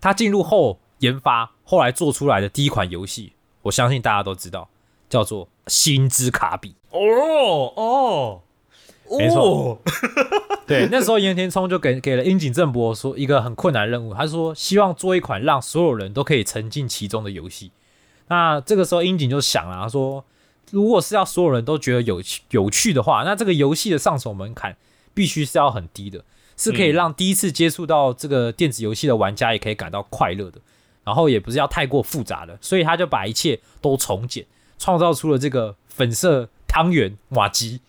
[0.00, 4.68] 他进入后研发，后来做出来的第一款游戏，我相信大家都知道，
[5.08, 6.70] 叫做《星之卡比》。
[6.90, 8.42] 哦哦，
[9.18, 9.80] 没错，
[10.66, 17.70] 对，那时候岩田聪就给给了樱井正博说一个很困难的任务，他说希望做一款让所有人都可以沉浸其中的游戏。
[18.28, 20.24] 那这个时候樱井就想了，他说
[20.70, 24.76] 如果是要所有人都觉得有趣有趣的话，那这个游戏的上手门槛
[25.12, 26.24] 必须是要很低的，
[26.56, 30.60] 是可以让第一次接触到这个电子游戏的玩家也可以感到快乐的，
[31.04, 34.46] 然后也不是要太过复杂的，所以他就把一切都重简，
[34.78, 37.80] 创造出了这个粉色汤圆瓦基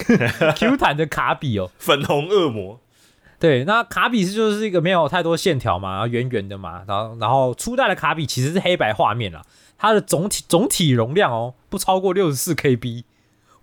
[0.56, 1.70] Q 弹的卡比哦。
[1.78, 2.80] 粉红恶魔，
[3.38, 9.42] 对，那卡比是就是一个没有太多线条嘛，然后圆圆的嘛，然后然后初代的卡比其实是黑白画面啦，
[9.78, 13.04] 它的总体总体容量哦不超过六十四 KB，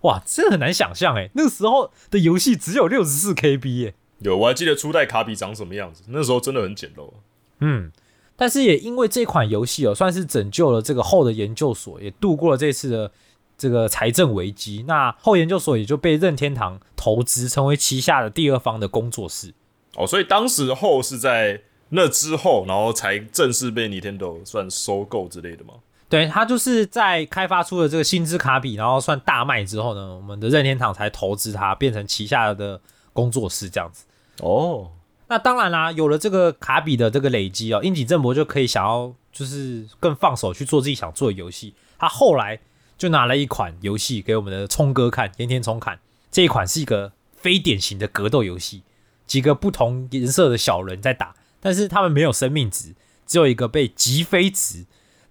[0.00, 7.12] 哇，这很难想象哎，那个时候的游戏只有六十四 KB 耶，有我还记得初代卡比长什么样子，那时候真的很简陋。
[7.60, 7.90] 嗯，
[8.36, 13.10] 但是也因为这款游戏哦，算是拯救了这个后的研究所，也度过了这次的
[13.58, 19.52] 这个财政危机，那后研究所也就被任天堂投资，成为旗下的第二方的工作室。
[19.96, 25.74] 哦，所以当时后是在那之后，然后才正式被 Nintendo 算收购之类的吗？
[26.08, 32.80] 对，他就是在开发出了这个星之卡比，然后算大卖之后呢，我们的任天堂才投资它，变成旗下的
[33.12, 34.04] 工作室这样子。
[34.40, 34.90] 哦，
[35.26, 41.74] 那当然啦，有了这个卡比的这个累积哦，樱井正博就可以想要就是更放手去做自己想做的游戏。
[41.98, 42.58] 他后来
[42.98, 48.82] 就拿了一款游戏给我们的聪哥看，岩田聪看，这一款是一个非典型的格斗游戏，
[49.24, 54.84] 几个不同颜色的小人在打，但是他们没有生命值，只有一个被击飞值，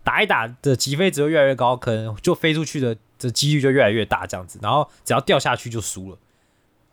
[0.03, 6.17] 打一打的击飞值会越来越高，可能就飞出去的这几率就越来越大，这样子，然后只要掉下去就输了。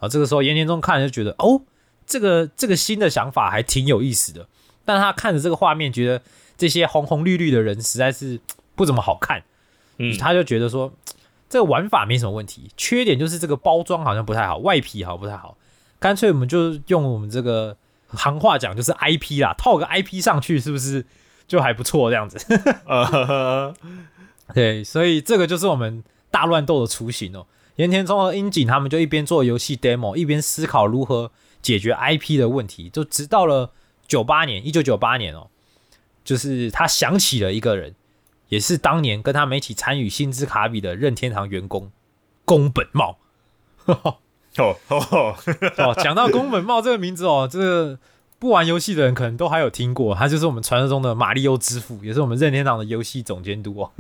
[0.01, 1.63] 啊，这个时候岩田中看就觉得，哦，
[2.05, 4.49] 这个这个新的想法还挺有意思的，
[4.85, 6.21] 但他看着这个画面，觉得
[6.59, 8.41] 这些红红绿绿的人实在是
[8.75, 9.45] 不怎么好看，
[9.99, 10.93] 嗯他就觉得说
[11.49, 15.57] 这个玩法没什么问题，缺点就是这个包装好像不太好，外皮好像不太好，
[16.01, 17.77] 干脆我们就用我们这个
[18.09, 21.05] 行话讲就是 IP 啦，套个 IP 上去是不是
[21.47, 22.39] 就还不错这样子？
[22.87, 23.75] 呃，
[24.55, 27.47] 对，所以这个就是我们大乱斗的雏形哦。
[27.77, 33.73] 岩田聪和樱井他们就一边做游戏 demo，一边思考如何解决 IP 的问题，就直到了
[34.07, 35.49] 九八年，一九九八年哦，
[36.25, 37.95] 就是他想起了一个人，
[38.49, 41.91] 也是当年跟他们一起参与星之卡比的任天堂员工
[42.45, 43.19] 宫本茂。
[43.87, 44.17] 哦
[44.57, 44.77] 哦，
[45.79, 47.99] 哦，讲到宫本茂这个名字哦，这个
[48.39, 53.91] 不玩游戏的人可能都还有听过，他就是我们传说中的马里奥之父，也是我们任天堂的游戏总监督哦。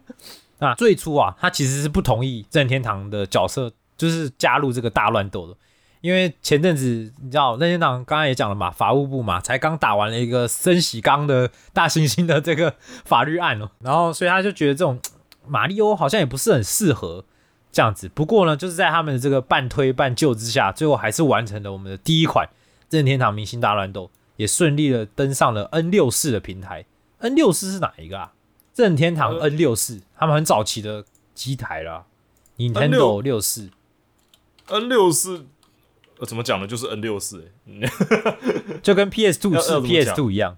[0.60, 5.54] 那最初啊，他其实是不同意任天堂的角色，就是加入这个大乱斗的，
[6.00, 15.00] 因为前阵子你知道任天堂刚刚也讲了嘛，法务部嘛，才刚打完了一个森喜刚的大猩猩的这个法律案哦， 然后所以他就觉得这种
[15.46, 17.24] 马里奥好像也不是很适合。
[17.70, 22.48] 这样子，不过呢，就是在他们的这个半推半就之下，最后还是完成了我们的第一款
[22.88, 26.86] 任天堂明星大乱斗，也顺利的登上了 N 六四的平台。
[27.18, 28.32] N 六四是哪一个啊？
[28.74, 32.04] 任天堂呃 N 六四，他们很早期的机台啦
[32.56, 33.70] N6，Nintendo 六四。
[34.68, 35.46] N 六四，
[36.18, 36.66] 呃，怎么讲呢？
[36.66, 37.90] 就是 N 六四，哎，
[38.82, 40.56] 就跟 PS 要 Two 是 PS Two 一样。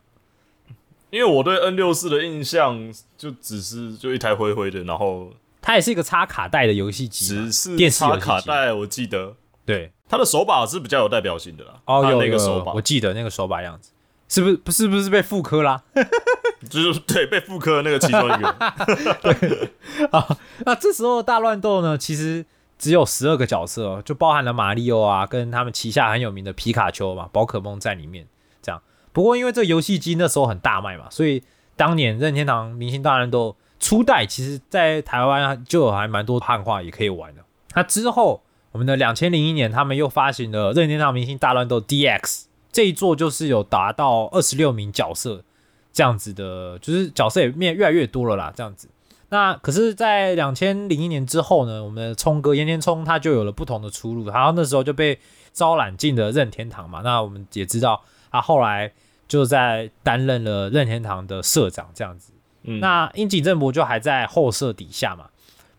[1.11, 9.35] 因为我对 N 六四的印象就只是就一台灰灰的，然后它也是一个插卡带的游戏机嘛，只是电视卡带，我记得
[9.67, 11.81] 对，它的手把是比较有代表性的啦。
[11.87, 13.91] 哦，有那个手把我记得那个手把样子，
[14.29, 15.83] 是不是不是不是被复刻啦？
[16.71, 18.57] 就是对被复刻的那个其中一个，
[19.35, 19.71] 对
[20.13, 22.45] 啊，那这时候的大乱斗呢，其实
[22.81, 28.27] 只有十二个角色，就包含了马里奥啊，跟他们旗下很有名的皮卡丘嘛，宝可梦在里面。
[28.63, 28.81] 这样，
[29.13, 31.43] 不过因为这游戏机那时候很大卖嘛，所以
[31.77, 37.43] 当年任天堂明星大乱斗初代，其实在台湾就有还蛮多汉化也可以玩的。
[37.75, 45.45] 那之后，我们的两千零一年，他们又发行了任天堂明星大乱斗 DX 这一座，就是有达到二十六名角色
[45.93, 48.89] 这样子的，就是角色也面越来越多了啦，这样子。
[49.31, 55.19] 那可是，在两千零一年之后呢，我们的聪哥岩田聪他就有了不同的出路，然后那时候就被
[55.53, 57.01] 招揽进了任天堂嘛。
[57.03, 58.93] 那我们也知道，他后来
[59.29, 62.33] 就在担任了任天堂的社长这样子。
[62.65, 65.31] 嗯那樱井正博就还在后社底下嘛。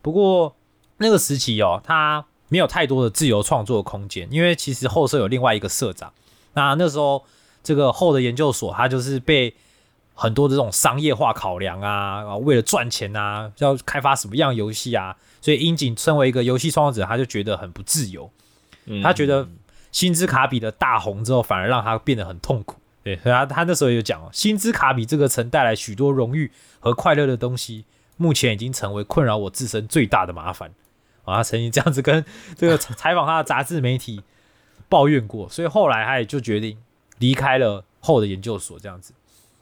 [0.01, 0.55] 不过
[0.97, 6.11] 那个时期哦，他没有太多的自由创作空间，因为其实后社有另外一个社长。
[6.53, 7.23] 那那时候
[7.61, 9.53] 这个后的研究所，他就是被
[10.21, 18.31] 很多这种商业化考量啊，啊为了赚钱啊，要开发什么样游戏啊，所以樱井身为一个游戏创作者，他就觉得很不自由。
[18.85, 19.47] 嗯他觉得
[19.91, 22.75] 星之卡比的大红之后，反而让他变得很痛苦。
[23.03, 27.85] 对，所以他他那时候有讲哦，星之卡比这个曾带来许多荣誉和快乐的东西，
[28.17, 30.69] 目前已经成为困扰我自身最大的麻烦。
[31.23, 32.23] 啊，他曾经这样子跟
[32.55, 34.21] 这个采访他的杂志媒体
[34.87, 36.77] 抱怨过，所以后来他也就决定
[37.17, 39.13] 离开了后的研究所这样子。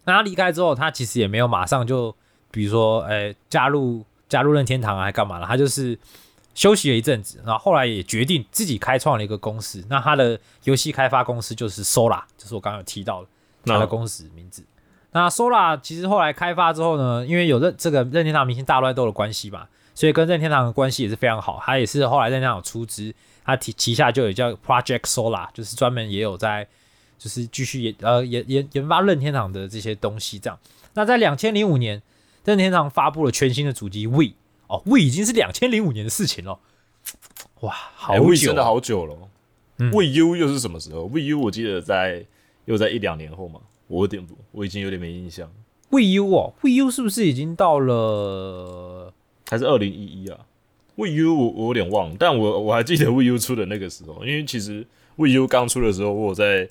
[0.09, 2.15] 那他离开之后，他其实也没有马上就，
[2.49, 5.45] 比如说，哎、加入加入任天堂啊，还干嘛了？
[5.45, 5.97] 他就是
[6.55, 9.85] 休息了一阵子，然后后来也决定自己开创了一个公司。
[9.87, 13.27] 那他的游戏开发公司就是 Sola，就是我刚刚有提到的
[13.65, 14.65] 他的公司名字。
[15.11, 21.61] 那 Sola 其实后来开发之后呢，因为有任这个任天堂明星大乱斗的关系嘛，所以跟任天堂的关系也是非常好。
[21.63, 23.13] 他也是后来任天堂有出资，
[23.45, 26.67] 他旗旗下就有叫 Project Sola，就是专门也有在
[27.19, 30.57] 就是继续研呃研研研发任天堂的这些东西这样。
[30.95, 32.01] 那在两千零五年，
[32.45, 34.29] 任天堂发布了全新的主机 We
[34.67, 36.57] 哦，We 已经是两千零五年的事情了，
[37.59, 39.15] 哇，好哎久、的好久了。
[39.77, 42.25] 嗯 We U 又是什么时候？We U 我记得在
[42.65, 45.49] 又在一两年后嘛，我有点不，我已经有点没印象
[45.89, 49.13] ，We U 哦，We U 是不是已经到了？
[49.49, 50.39] 还是二零一一啊
[50.95, 56.67] ？We U 我我有点忘了，但我我还记得 We U 出的那个时候，因为其实 We U 刚出的时候，我有在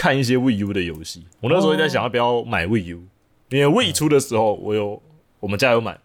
[0.00, 3.02] 看一些 w i U 的游戏，我那时候也在想要不要买 w i U，
[3.50, 5.02] 因为 i 出的时候我有
[5.40, 5.98] 我们家有买。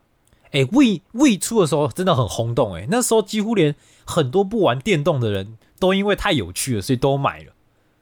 [0.52, 3.74] 哎，We We 出的时候真的很轰动哎，那时候几乎连
[4.06, 7.54] 很多不玩电动的人都因为太有趣了，所以都买了。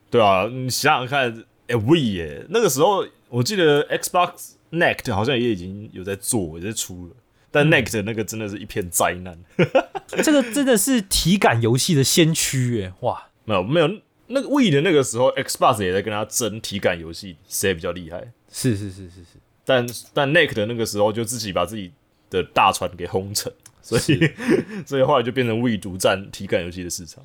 [0.09, 7.11] 对啊，你想想看，哎、e 耶，那个时候我记得 Xbox Next 好像也已经有在做，也在出了，
[7.51, 9.37] 但 Next 那个真的是一片灾难，
[10.23, 13.27] 这个真的是体感游戏的先驱哎，哇！
[13.45, 13.87] 没有没有，
[14.27, 21.91] 那个 We 的那个时候，Xbox 也在跟他争体感游戏谁比较厉害，是是是是是，但但 Next 的那个时候就自己把自己
[22.29, 24.31] 的大船给轰沉，所以
[24.87, 27.23] 所以后来就变成 We 独占体感游戏的市场。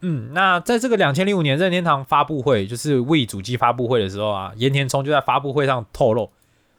[0.00, 6.30] 嗯，那在这个两千零五年任天堂发布会，就是 We 主机发布会的时候啊，岩田聪就在发布会上透露，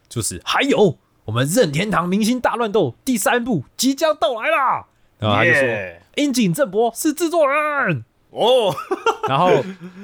[0.08, 4.86] 就是还有我们任天堂明星大乱斗第三部即将到来啦。
[5.20, 8.06] 然后他就说，樱井正博是制作人。
[8.32, 8.74] 哦，
[9.28, 9.50] 然后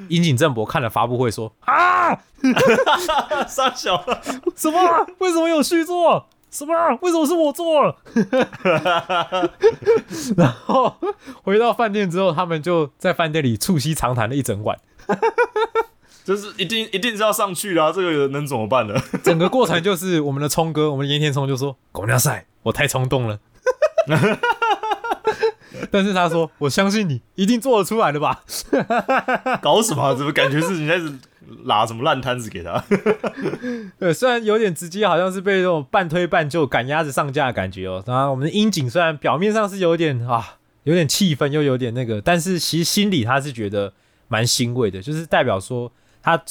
[0.08, 2.14] 樱井正博看了发布会说啊，
[3.46, 4.04] 傻小，
[4.56, 5.06] 什么？
[5.18, 6.26] 为什么有续作？
[6.50, 6.72] 什么？
[7.02, 7.96] 为什么是我做？
[10.36, 10.96] 然后
[11.42, 14.78] 回到饭店之后，他们就在饭店里促膝长谈了一整晚。
[16.24, 18.94] 就是一定一定是要上去啦，这个能怎么办呢？
[19.22, 23.38] 整个过程就是我们的聪哥，我们的岩田聪就说：“狗尿赛，我太冲动了。”
[25.94, 28.42] 但是他说：“我相信你，一定做得出来的吧
[29.62, 30.12] 搞什么啊？
[30.12, 31.00] 怎么感觉是你在
[31.62, 32.84] 拉什么烂摊子给他？？”
[34.00, 38.02] 对，虽然有点直接，好像是被这种半推半就、赶鸭子上架的感觉哦。
[38.04, 43.92] 当然，我们的樱井虽然表面上是有点啊，有点气愤，又有点那个，但是其实心里他是觉得
[44.26, 46.42] 蛮欣慰的，就是代表说他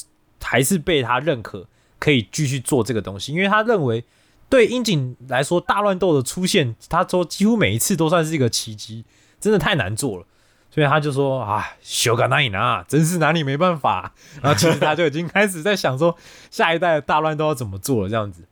[0.41, 1.67] 还是被他认可，
[1.99, 4.05] 可以继续做这个东西，因为他认为
[4.47, 9.03] 对樱井来说，大乱斗的出现，他说几乎每一次都算是一个奇迹，
[9.43, 10.25] 真的太难做了。
[10.71, 14.11] 所以他就说啊，修改难以拿，真是拿你没办法。
[14.41, 16.17] 然后其实他就已经开始在想说，
[16.49, 18.43] 下一代的大乱斗要怎么做了这样子。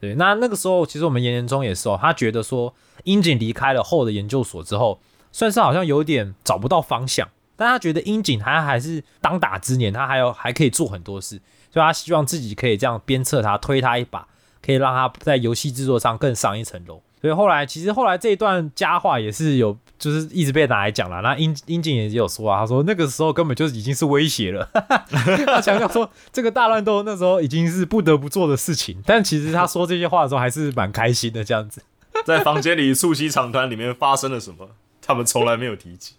[0.00, 4.98] 对，那那个时候其实我们岩田中也是哦，他觉得说樱井离开了后的研究所之后，
[5.30, 11.40] 算是好像有点找不到方向，但他觉得樱井他还是当打之年，他还有还可以做很多事，
[11.70, 14.26] 所以他希望自己可以这样鞭策他，推他一把，
[14.60, 17.00] 可以让他在游戏制作上更上一层楼。
[17.20, 21.20] 所以后来其实后来这一段佳话也是有，就是一直被拿来讲了。
[21.20, 24.68] 那樱樱井也有说啊，他说那个时候根本就已经是威胁了，
[25.46, 29.02] 他强调说这个大乱斗那时候已经是不得不做的事情。
[29.04, 31.82] 但其实他说这些话的时候还是蛮开心的，这样子。
[32.26, 34.68] 在房间里促膝长谈里面发生了什么？
[35.00, 36.14] 他们从来没有提及。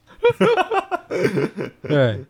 [1.82, 2.26] 对，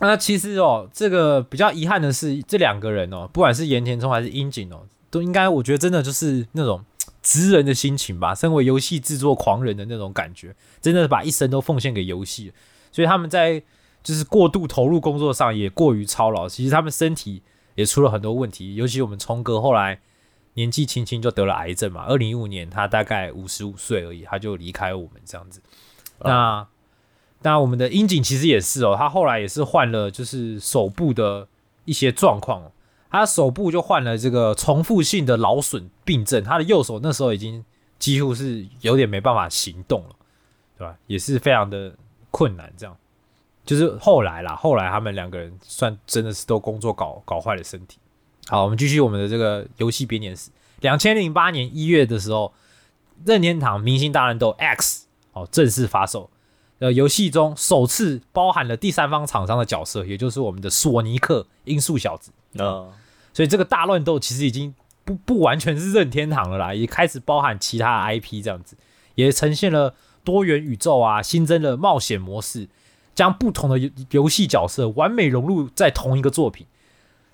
[0.00, 6.84] 那其实哦，这个比较遗憾的是，这两个人哦，不管是岩田聪还是樱井哦，都应该我觉得真的就是那种
[7.26, 12.52] 职人的心情吧，身为游戏制作狂人的那种感觉，真的把一生都奉献给游戏，
[12.92, 13.60] 所以他们在
[14.04, 17.42] 就是过度投入工作上也过于操劳，其实他们身体
[17.74, 19.98] 也出了很多问题，尤其我们聪哥后来
[20.54, 25.60] 年纪轻轻就得了癌症嘛，二零一五年他大概五十五岁而已，他就离开我们这样子，
[26.20, 26.66] 那。
[27.42, 31.46] 那我们的樱井其实也是哦，他后来也是患了，就是手部的
[31.84, 32.72] 一些状况哦。
[33.10, 37.64] 他手部就患了这个重复性的劳损病症，他的右手那时候已经
[37.98, 40.16] 几乎是有点没办法行动了，
[40.76, 40.96] 对吧？
[41.06, 41.94] 也是非常的
[42.30, 42.72] 困难。
[42.76, 42.96] 这样
[43.64, 47.98] 就是后来啦，后来他们两个人算真的是都工作搞搞坏了身体。
[48.48, 50.50] 好，我们继续我们的这个游戏编年史。
[50.80, 52.52] 两千零八年一月的时候，
[53.24, 56.30] 任天堂明星大乱斗 X 哦正式发售。
[56.78, 62.30] 呃，游戏中首次包含了第三方厂商的角色，也就是我们的索尼克音速小子
[62.64, 62.88] 啊，
[63.32, 68.76] 所以这个大乱斗其实已经不不完全是任天堂了啦，也开始包含其他 IP 这样子，
[69.14, 69.94] 也呈现了
[70.24, 72.68] 多元宇宙啊，新增了冒险模式，
[73.14, 76.66] 将不同的游游戏角色完美融入在同一个作品。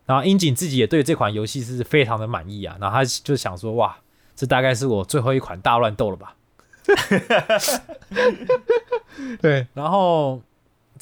[0.05, 3.97] 然后樱井自己也对这款游戏是非常的满意啊，然后他就想说，哇，
[4.35, 6.35] 这大概是我最后一款大乱斗了吧。
[9.41, 10.43] 对， 然后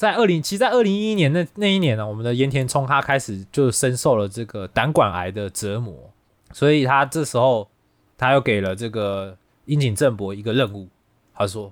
[0.01, 6.09] 在二零，其实，在二零一一年那那一年呢，我们的岩田聪他开始就深受了这个胆管癌的折磨，
[6.51, 7.69] 所以他这时候
[8.17, 10.87] 他又给了这个樱井正博一个任务，
[11.35, 11.71] 他说：“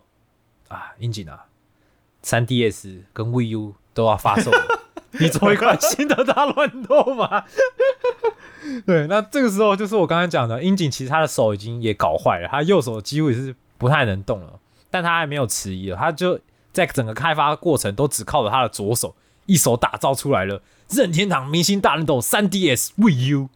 [0.70, 1.46] 啊，樱井啊，
[2.22, 4.52] 三 DS 跟 VU 都要发售，
[5.14, 7.48] 你做一款新的大乱斗吧。”
[8.86, 13.56] 对，那这个时候就是我刚才讲的，樱井其实他的手已经也搞坏了，他右手几乎也是。
[13.80, 14.60] 不太能动了，
[14.92, 16.38] 但他还没有迟疑了，他就
[16.72, 19.16] 在整个开发过程都只靠着他的左手，
[19.46, 23.50] 一手打造出来了任天堂明星大乱斗 3DS Wii U，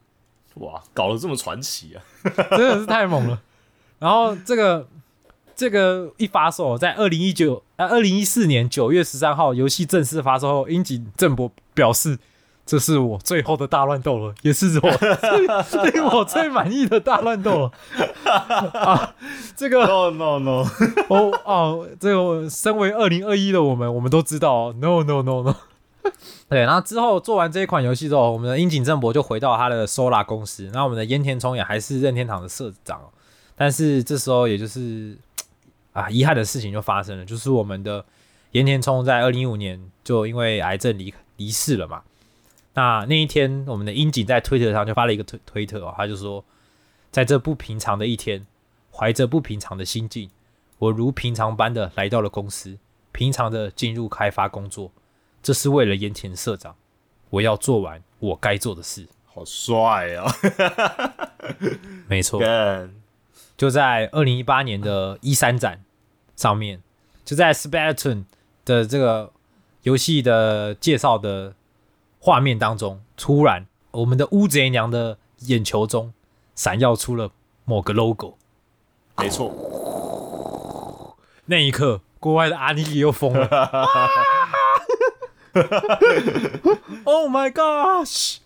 [0.55, 2.01] 哇，搞得这么传奇啊，
[2.51, 3.41] 真的是太猛了。
[3.99, 4.87] 然后这个
[5.55, 12.19] 这个一发售，在二零一九呃二零一四年九月十三号游戏正式发售后，樱井正博表示。
[12.65, 14.89] 这是我最后的大乱斗了，也是我
[15.69, 17.71] 最令我最满意的大乱斗了。
[18.73, 19.15] 啊，
[19.55, 20.65] 这个 no no no，
[21.09, 25.55] 哦哦，这个身为二零二一的我们，我们都知道 no no no no。
[26.49, 33.01] 对，然后之后做完这一款游戏之后，我们的樱井正博就回到他的 Sola 公司，那我们的烟田聪也还是任天堂的社长。
[33.55, 35.17] 但是这时候，也就是
[35.91, 38.03] 啊，遗憾的事情就发生了，就是我们的
[38.51, 42.01] 岩田聪在二零一五年就因为癌症离离世了嘛。
[42.75, 46.43] 那那一天，我们的樱井在推特上就发了一个推推特哦，他就说，
[47.11, 48.47] 在这不平常的一天，
[48.91, 50.31] 怀着不平常的心境，
[50.79, 52.79] 我如平常般的来到了公司，
[53.11, 54.91] 平常的进入开发工作，
[55.43, 56.75] 这是为了盐田社长，
[57.29, 59.07] 我要做完我该做的事。
[59.25, 60.35] 好帅啊！
[62.07, 62.41] 没错，
[63.55, 65.83] 就在二零一八年的一三展
[66.35, 66.81] 上面，
[67.23, 68.23] 就在 Splatoon
[68.65, 69.31] 的这个
[69.83, 71.53] 游戏的介绍的。
[72.25, 76.13] 画面当中，突然，我们的乌贼娘的眼球中
[76.55, 77.31] 闪耀出了
[77.65, 78.37] 某个 logo。
[79.17, 81.17] 没错，
[81.47, 83.49] 那一刻，国外的阿尼基又疯了。
[87.03, 88.37] Oh my gosh！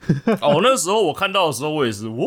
[0.42, 2.26] 哦，那个时候我看到的时候，我也是，哇！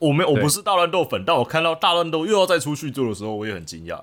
[0.00, 4.02] 我没，我不是大乱斗粉，但我看到大乱斗又要再出去做的时候，我也很惊讶。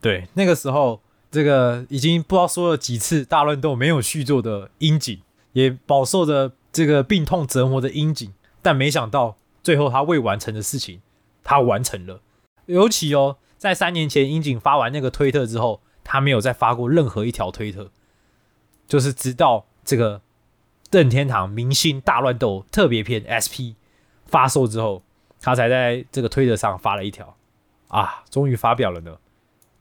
[0.00, 1.00] 对，那个时候，
[1.32, 5.20] 这个已经不知道说了几次大乱斗没有续作的樱井。
[5.52, 11.00] 也饱受着这个病痛折磨的樱井，但没想到最后他未完成的事情，
[11.42, 12.20] 他完成了。
[12.66, 17.90] 尤其哦，在三年前樱井发完那个推特之后，他没有再发过任何一条推特，
[18.86, 20.22] 就是直到这个
[20.90, 23.74] 任天堂明星大乱斗特别篇 SP
[24.24, 25.02] 发售之后，
[25.40, 27.36] 他才在这个推特上发了一条
[27.88, 29.18] 啊，终于发表了呢。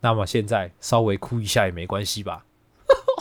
[0.02, 2.44] 那么现在稍微哭一下也没关系吧。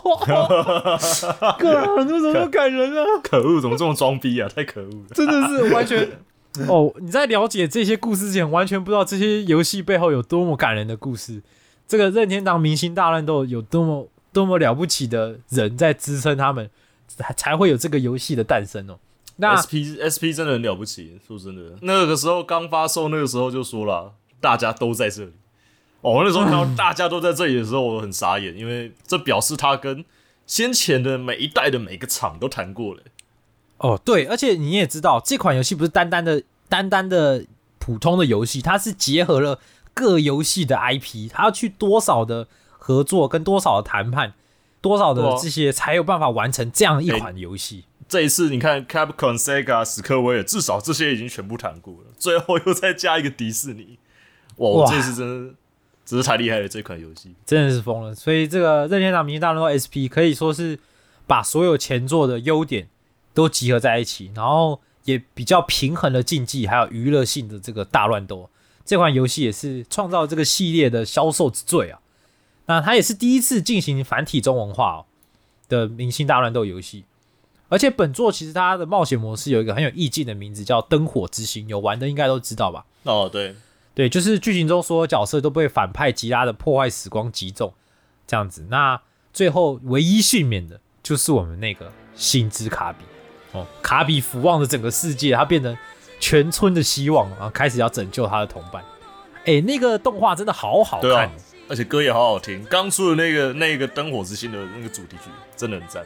[1.59, 3.05] 哥，你怎么感人啊？
[3.23, 4.49] 可恶，怎么这么装逼啊？
[4.49, 5.15] 太可恶了！
[5.15, 6.09] 真的是完全
[6.69, 11.43] 哦，你在了解这些故事之前，完全不知道这些游戏背后有多么感人的故事。
[11.87, 16.71] 这个任天堂明星大乱斗有多么多么了不起的人在支撑他们，
[17.07, 18.99] 才才会有这个游戏的诞生哦。
[19.37, 25.33] 那 SP SP 真的很了不起，说真的，那个时候刚发售，那个时候就说了，大家都在这里。
[26.03, 30.05] 哦，那时候看到大家都在这里的时候，我很傻眼，因为这表示他跟
[30.47, 33.03] 先前的每一代的每个厂都谈过了。
[33.79, 37.45] 哦，对，而且你也知道，这款游戏不是单单的、单单的
[37.79, 39.59] 普通的游戏，它是结合了
[39.95, 44.35] 各游戏的 IP，它要去多少的合作跟多少的谈判，
[44.81, 47.85] 多少的这些才有办法完成这样一款游戏。
[48.09, 53.99] 这一次你看 Capcom、Sega、史克威尔，至少这些已经全部谈过了，最后又再加一个迪士尼，
[54.57, 55.55] 哇，哇这次真的
[56.11, 57.35] 真是太厉害了这款游戏。
[57.47, 58.15] 真的是疯了。
[58.15, 60.79] 所以这个任天堂明星大乱斗 SP 可以说是
[61.27, 62.89] 把所有前作的优点
[63.33, 68.51] 都集合在一起，然后也比较平衡了竞技，还有娱乐性的这个大乱斗。
[68.85, 72.01] 这款游戏也是创造这个系列的销售之最啊。
[72.67, 75.07] 那它也是第一次进行繁体中文化、哦、
[75.69, 77.05] 的明星大乱斗游戏，
[77.69, 82.85] 而且本作其实它的冒险模式有一个很有意境的名字，叫“灯火之星”，有玩的应该都知道吧？
[83.05, 83.55] 哦，对，
[83.95, 87.73] 对，就是剧情中所有角色都被反派吉拉的破坏时光击中，
[88.27, 88.67] 这样子。
[88.71, 89.01] 那
[89.33, 93.05] 最后唯一幸免的就是我们那个星之卡比
[93.53, 95.77] 哦，卡比俯望着整个世界，他变成
[96.21, 98.83] 全村的希望，然后开始要拯救他的同伴。
[99.45, 101.31] 哎，那个动画真的好好看哦，
[101.69, 102.65] 而且歌也好好听。
[102.67, 106.05] 刚出的那个那个灯火之星的那个主题曲真的很赞。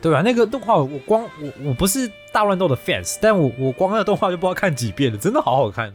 [0.00, 5.94] 对啊、那个动画我光我我不是大乱斗的 fans，但我我光那个动画就不知道看几遍了，真的好好看。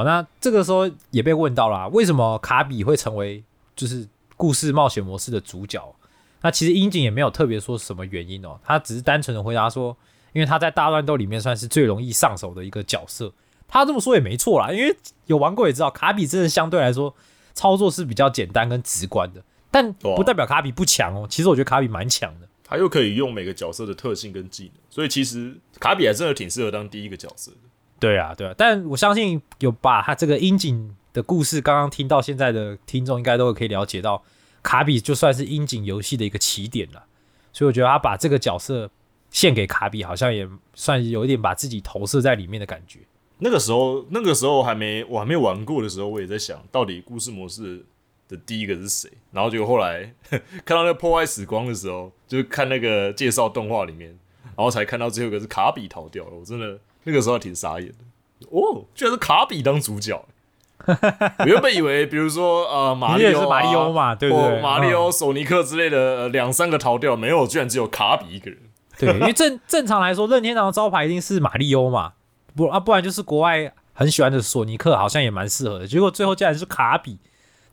[0.00, 3.44] 好，那这个时候也被问到了啊、为什么卡比会成为
[3.76, 5.94] 就是故事冒险模式的主角？
[6.40, 9.94] 那其实樱井也没有特别说什么原因哦，他只是单纯的回答说，
[10.32, 13.30] 因为他在大乱斗里面算是最容易上手的一个角色。
[13.68, 14.96] 他这么说也没错啦，因为
[15.26, 17.14] 有玩过也知道，卡比真的相对来说
[17.52, 21.26] 操作是比较简单跟直观的，但不代表卡比不强哦。
[21.28, 22.48] 其实我觉得卡比蛮强的。
[22.64, 27.58] 他又可以用每个角色的特性跟技能，所以其实卡比还真的挺适合当第一个角色的。
[28.00, 34.22] 对啊，对啊，但我相信有把他这个樱井的故事刚刚听到现在的听众，应该都可以了解到，
[34.62, 37.04] 卡比就算是樱井游戏的一个起点了。
[37.52, 38.90] 所以我觉得他把这个角色
[39.30, 43.00] 献给卡比，好像也算有一点把自己投射在里面的感觉。
[43.38, 47.84] 那个时候，那个时候还没我还没玩过的时候，我也在想到底故事模式
[48.28, 49.10] 的第一个是谁。
[49.32, 50.14] 然后结果后来
[50.64, 54.10] 看到那个破坏时光的时候，就是看那个介绍动画里面，
[54.44, 56.30] 然后才看到最后一个是卡比逃掉了。
[56.36, 58.48] 我真的那个时候挺傻眼的。
[58.50, 60.24] 哦，居然是卡比当主角。
[60.86, 68.58] 我原本以为，比如说呃，马里奥、马里奥嘛对不对或马里奥、索尼克之类的呃两三个逃掉，没有，居然只有卡比一个人。
[68.98, 72.14] 对，因为正正常来说，任天堂的招牌一定是马里欧嘛，
[72.56, 75.86] 不啊，不然就是国外很喜欢的索尼克，好像也蛮适合的。
[75.86, 77.18] 结果最后竟然是卡比，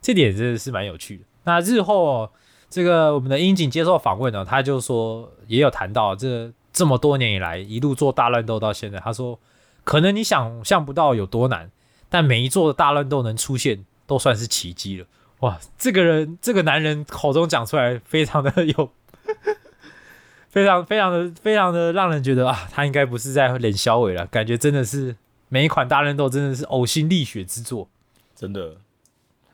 [0.02, 1.24] 这点真的是蛮有趣的。
[1.44, 2.30] 那日后、哦、
[2.68, 9.40] 这个我们的樱井接受访问呢，他就说也有谈到这这么多年以来一路做大乱斗到现在，他说
[9.82, 11.72] 可能你想象不到有多难，
[12.08, 15.06] 但每一座的大乱斗能出现都算是奇迹了。
[15.40, 18.92] 哇，这个人这个男人口中讲出来，非常的有。
[20.48, 25.16] 非常非常的非常的让人觉得啊，他应该不是在冷小伟了，感觉真的是
[25.48, 27.88] 每一款大乱斗真的是呕心沥血之作。
[28.36, 28.76] 真的。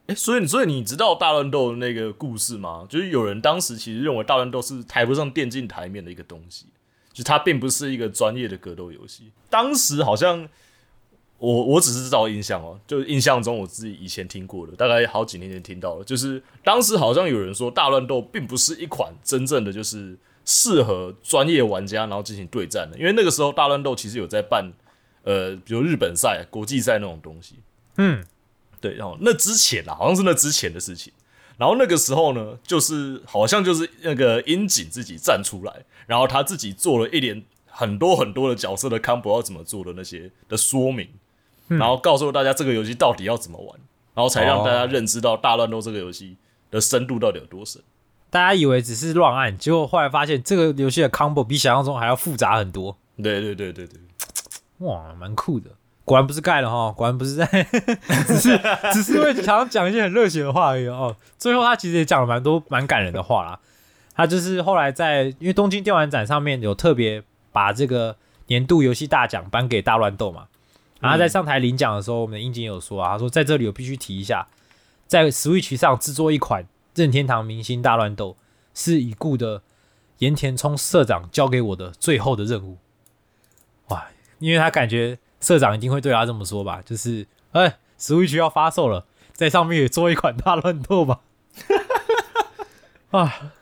[0.06, 2.86] 哎、所以所以你知道大乱斗的那个故事吗？
[2.88, 6.66] 就是有人当时其实认为大乱斗是抬不上电竞台面的一个东西，
[7.14, 9.30] 就它并不是一个专业的格斗游戏。
[9.48, 10.46] 当时好像
[11.38, 24.72] 我我只是照印象哦，就印象中我自己以前听过的，大概好几年前听到了，就是当时好像有人说大乱斗并不是一款真正的就是适合专业玩家然后进行对战的，因为那个时候大乱斗其实有在办
[25.22, 27.54] 呃，比如日本赛、国际赛那种东西。
[27.96, 28.22] 嗯，
[28.80, 31.12] 对，然后那之前啊，好像是那之前的事情。
[31.56, 41.08] 然后那个时候呢，就是好像就是那个樱井自己站出来，然后他自己做了一连很多很多的角色的 combo 要怎么做的那些的说明，
[41.68, 43.78] 然后告诉大家这个游戏到底要怎么玩，
[44.14, 46.36] 然后才让大家认知到大乱斗这个游戏
[46.70, 47.80] 的深度到底有多深。
[48.30, 52.96] 大家以为只是乱按，结果后来发现这个游戏的 combo 比想象中还要复杂很多。
[53.22, 54.00] 对对对对对，
[54.78, 55.70] 哇，蛮酷的。
[56.04, 57.46] 果然不是盖了哈，果然不是在，
[58.26, 58.60] 只是
[58.92, 61.16] 只是因为想要讲一些很热血的话而已哦。
[61.38, 63.58] 最后他其实也讲了蛮多蛮感人的话啦。
[64.14, 70.46] 他就是后来在因为东京电玩展上面有特别把这个年度游戏大奖颁给大乱斗嘛，
[71.00, 74.46] 然后在上台领奖的时候，我们的樱井有说啊，他说在这里我必须提一下，
[75.06, 78.36] 在 Switch 上制作一款任天堂明星大乱斗
[78.72, 79.62] 是已故的
[80.18, 82.78] 岩田聪社长交给我的最后的任务。
[83.88, 84.06] 哇，
[84.38, 91.20] 因为他感觉社长一定会对他这么说吧，就是哎，Switch 要发售了，在上面也做一款大乱斗吧。
[93.12, 93.52] 啊，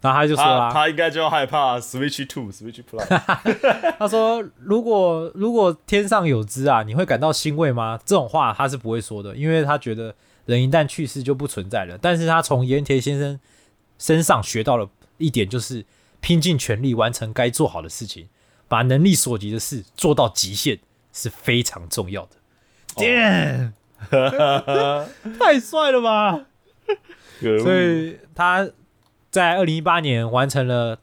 [0.00, 3.06] 然后他就说啦，他他应该就要害怕 Switch Two、Switch Plus。
[3.98, 8.00] 他说如果如果天上有知啊，你会感到欣慰吗？
[8.04, 10.14] 这种话他是不会说的，因为他觉得
[10.46, 11.98] 人一旦去世就不存在了。
[12.00, 13.38] 但是他从岩田先生
[13.98, 15.84] 身上学到了一点，就是
[16.20, 18.28] 拼尽全力完成该做好的事情，
[18.66, 20.78] 把能力所及的事做到极限
[21.16, 22.36] 是非常重要的。
[22.94, 23.72] Damn，
[25.38, 26.46] 太帅了吧！
[27.40, 28.70] 所以他
[29.30, 30.98] 在二零一八年完成了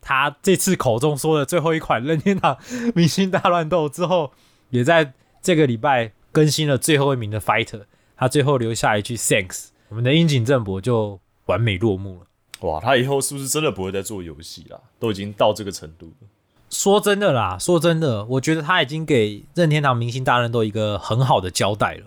[0.00, 2.58] 他这次口中说的最后一款任天堂
[2.94, 4.32] 明星大乱斗之后，
[4.70, 7.84] 也在这个礼拜更新了最后一名的 Fighter，
[8.16, 12.26] 他最后留下一句 Thanks，我们的樱井正博就完美落幕了。
[12.60, 14.80] 哇，他以后是不是真的不会再做游戏了？
[14.98, 16.28] 都已经到这个程度了。
[16.70, 22.06] 说真的啦，说真的，我觉得他已经给任天堂明星大乱斗一个很好的交代了。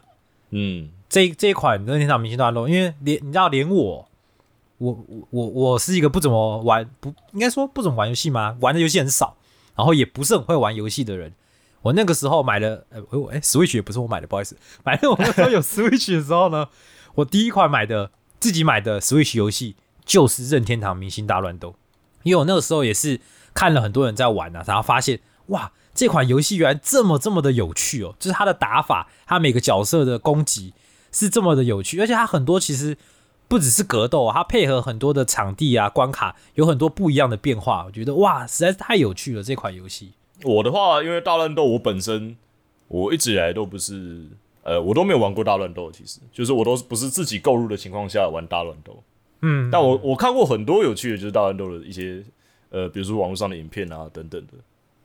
[0.51, 4.07] 嗯，这这一款任天堂明星大乱斗，因为连你知道，连我，
[4.77, 8.57] 我我我我是一个不怎么玩，不应该说不怎么玩游戏吗？
[8.61, 9.35] 玩的游戏很少，
[9.75, 11.33] 然后也不是很会玩游戏的人。
[11.81, 14.55] 我那个时候买了，呃，我哎，Switch 也不是我买的，不好意思，
[14.85, 16.67] 买了我那时候有 Switch 的时候呢，
[17.15, 21.73] 我第一款买的自己买的 Switch 游戏就是任天堂明星大乱斗，
[22.21, 23.19] 因为我那个时候也是
[23.53, 30.73] 看了很多人在玩啊，然后发现哇，这款游戏原来这么这么的有趣哦，就是它的打法，它每个角色的攻击
[31.11, 32.97] 是这么的有趣，而且它很多其实
[33.47, 40.13] 不只是格斗啊，它配合很多的场地啊、关卡，有很多不一样的变化，我觉得哇，实在是太有趣了这款游戏。
[40.43, 42.35] 我的话，因为大乱斗，我本身
[42.87, 44.27] 我一直以来都不是，
[44.63, 45.91] 呃，我都没有玩过大乱斗。
[45.91, 49.03] 其实就是我都不是自己购入的情况下玩大乱斗。
[49.41, 52.23] 嗯，但我我看过很多有趣的，就是大乱斗的一些，
[52.71, 54.53] 呃，比如说网络上的影片啊等等的。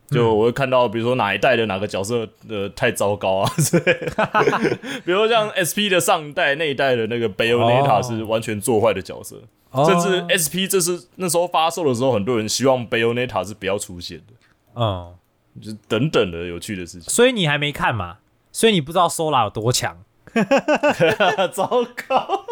[0.09, 9.43] 就我会看到，比如说哪一代的哪个角色呃太糟糕啊 之类的，比如说像 SP 的上一代那一代的那个 Bayonetta 哦是完全做坏的角色，
[9.73, 14.35] 哦甚至 SP 这是那时候发售的时候，很多人希望 Bayonetta 是不要出现的，
[14.77, 15.13] 嗯，
[15.61, 17.13] 就是等等的有趣的事情。
[17.13, 18.19] 所以你还没看嘛？
[18.53, 20.05] 所以你不知道 Sola 有多强。
[21.53, 21.67] 糟
[22.09, 22.45] 糕，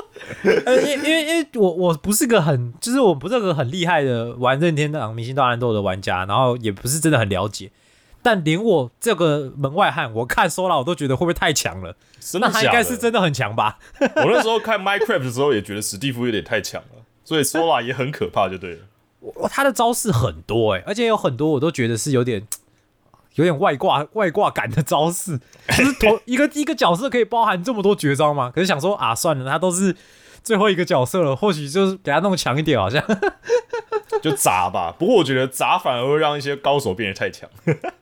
[0.64, 7.70] 呃，因因为因为我我不是个很，就是我不是个很厉害的玩任天堂明星大乱斗的玩家，然后也不是真的很了解。
[8.22, 11.95] 但连我这个门外汉，我看 Sola 我都觉得会不会太强了？
[12.41, 12.70] 那他应？
[12.70, 13.79] 该是真的很强吧？
[14.01, 18.79] 我那时候看 Minecraft 的时候也觉得史蒂夫有点太强了，所以 Sola 也很可怕，就对了。
[19.20, 22.47] 我，他的招式很多哎、而且有很多我都觉得是有点
[23.35, 25.39] 有点外挂外挂感的招式，
[25.76, 28.51] 就是头一个一个角色可以包含这么多绝招吗？
[28.55, 29.95] 可是想说啊，算了，他都是
[30.43, 33.03] 最后一个角色了，或许就是给他弄强一点，好像。
[34.22, 37.51] 就砸吧，不过我觉得砸反而会让一些高手变得太强。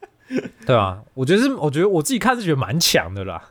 [0.66, 3.50] 对啊，我觉得是，我觉得我自己看是觉得蛮强的啦。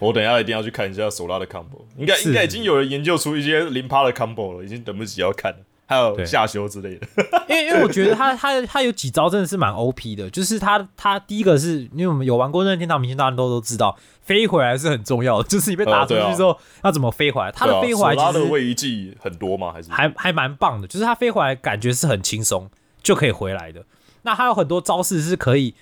[0.00, 7.06] 我等一下一定要去看一下手拉的 combo，应该是应该已经有人研究出一些零趴的 combo 了，已经等不及要看了，还有对下修之类的。
[7.48, 19.72] 因为因为我觉得他他他有几招真的是蛮 OP 的，就是他他第一个是因为我们有玩过任天堂明星大乱斗都知道，飞回来是很重要的，就是你被打出去之后、要怎么飞回来，他的飞回来手拉的其实位移技很多吗？
[19.72, 22.70] 还是还还蛮棒的，就是他飞回来感觉是很轻松
[23.02, 23.84] 就可以回来的。
[24.22, 25.74] 那他有很多招式是可以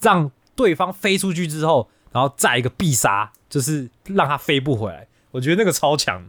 [0.00, 5.06] 让对方飞出去之后，然后再一个必杀，就是让他飞不回来。
[5.30, 6.24] 我觉得那个超强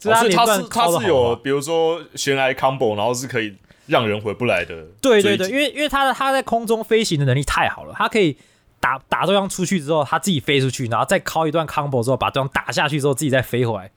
[0.00, 3.54] 的，就哦所以他连段是他是有，啊比如说悬崖 combo，然后是可以
[3.86, 4.84] 让人回不来的。
[5.00, 8.36] 对对对，因为因为他的他在空中飞行的能力太好了，他可以
[8.80, 13.90] 打打对方出去之后，他自己飞出去，然后再敲一段 combo 之后，把对方打下去之后，自己再飞回来，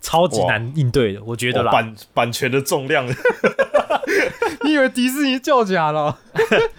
[0.00, 1.70] 超级难应对的，我觉得啦。
[1.70, 3.06] 哦版版权的重量，
[4.62, 6.18] 你以为迪士尼叫假了？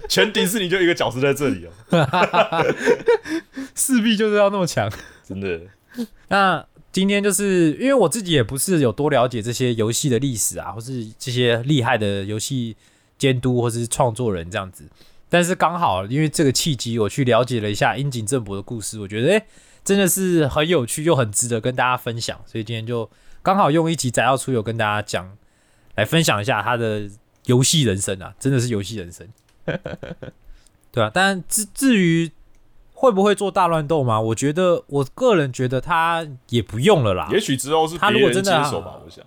[0.08, 2.66] 全迪士尼就一个角色在这里哦，
[3.76, 4.90] 势必就是要那么强。
[5.28, 5.60] 真的。
[6.30, 6.66] 那
[6.98, 12.76] 今天就是因为我自己也不是有多了解这些游戏的历史啊，或是这些厉害的游戏
[13.20, 14.84] 监督或是创作人这样子，
[15.30, 19.46] 但是刚好因为这个契机，我去了解了一下樱井正博的故事，我觉得诶、
[19.86, 23.08] 真的是很有趣又很值得跟大家分享，所以今天就
[23.44, 25.38] 刚好用一集宅要出游跟大家讲，
[25.94, 27.08] 来分享一下他的
[27.46, 29.28] 游戏人生啊，真的是游戏人生，
[30.92, 32.32] 对啊，但至至于
[33.00, 34.20] 会不会做大乱斗吗？
[34.20, 37.30] 我觉得我个人觉得他也不用了啦。
[37.32, 39.24] 也许之后是他如果真的接手吧，我想。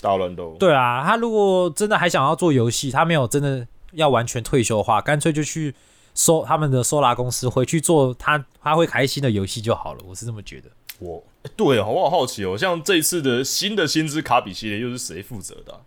[0.00, 5.74] 大乱斗，对啊，他如果真的还想要做游戏，他没有真的要完全退休的话，干脆就去
[6.14, 10.00] 收他们的收拉公司回去做他他会开心的游戏就好了。
[10.04, 10.68] 我是这么觉得。
[10.98, 15.80] 我欸对哦，我好好奇哦，像这一次的新的薪资卡比系列又是谁负责的啊、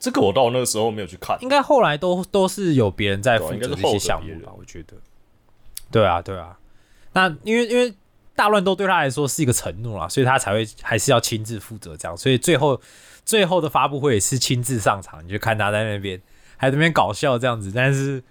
[0.00, 4.52] 这个我到那个时候没有去看，应该后来都都是有别人在负责这些项目吧？
[4.58, 4.94] 我觉得。
[5.90, 6.58] 对啊，对啊。
[7.12, 7.92] 那因为因为
[8.34, 12.16] 大乱斗对他来说是一个承诺啦，所以他才会还是要亲自负责这样。
[12.16, 12.80] 所以最后
[13.24, 16.20] 最后的发布会也是亲自上场，你就看他在那边
[16.56, 17.72] 还在那边搞笑这样子。
[17.74, 18.22] 但是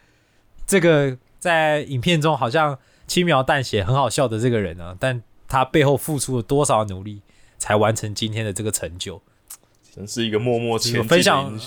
[0.65, 7.21] 这个在影片中好像轻描淡写很好笑的这个人呢、但他背后付出了多少努力，
[7.57, 9.21] 才完成今天的这个成就？
[9.95, 11.59] 真是一个默默前进的分享。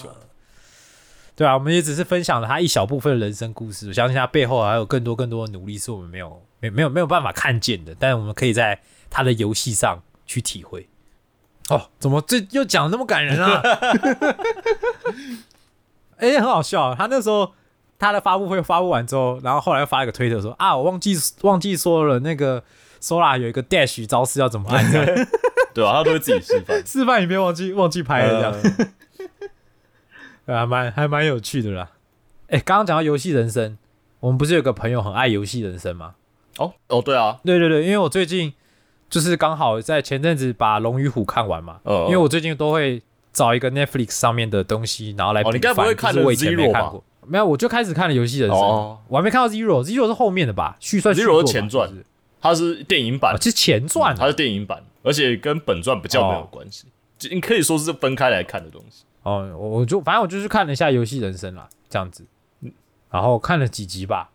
[1.35, 10.89] 对啊，我们也只是分享了他一小部分的人生故事，我相信他背后还有更多更多的努力是我们没有没没有没有办法看见的，但我们可以在他的游戏上去体会。
[11.69, 13.63] 哦，怎么这又讲得那么感人啊？
[16.19, 17.53] 哎、很好笑、他那时候
[17.99, 22.63] 他的发布会发布完之后，然后后来又发一个推特说啊，我忘记忘记说了，那个
[23.01, 24.85] Sora 有一个 dash 招式要怎么按，
[25.73, 26.83] 对啊，他都会自己示范。
[26.87, 28.89] 示范影片忘记忘记拍了，这样。
[30.47, 31.91] 啊，蛮还蛮有趣的啦。
[32.49, 33.79] 哎、刚刚讲到游戏人生，
[34.21, 36.15] 我们不是有个朋友很爱游戏人生吗？
[36.59, 38.53] 哦哦，对啊，对对对，因为我最近
[39.09, 50.77] 就是刚好在前阵子把《龙与虎》看完嘛，哦因为我最近都会找一个 Netflix 上面的东西，然后来哦你该补番不会看了就是我以前没 Zero 吧看过，没有，我就开始看了游戏人生，哦我还没看到 Zero，Zero 是后面的吧？
[50.79, 52.05] 续算 Zero 是前传是
[52.41, 56.87] 它是电影版哦，，这是前传它是电影版，而且跟本传比较没有关系，
[57.17, 59.05] 就你可以说是分开来看的东西。
[59.23, 62.25] 哦，我我就反正我就是看了一下游戏人生啦，这样子，
[63.11, 64.31] 然后看了几集吧，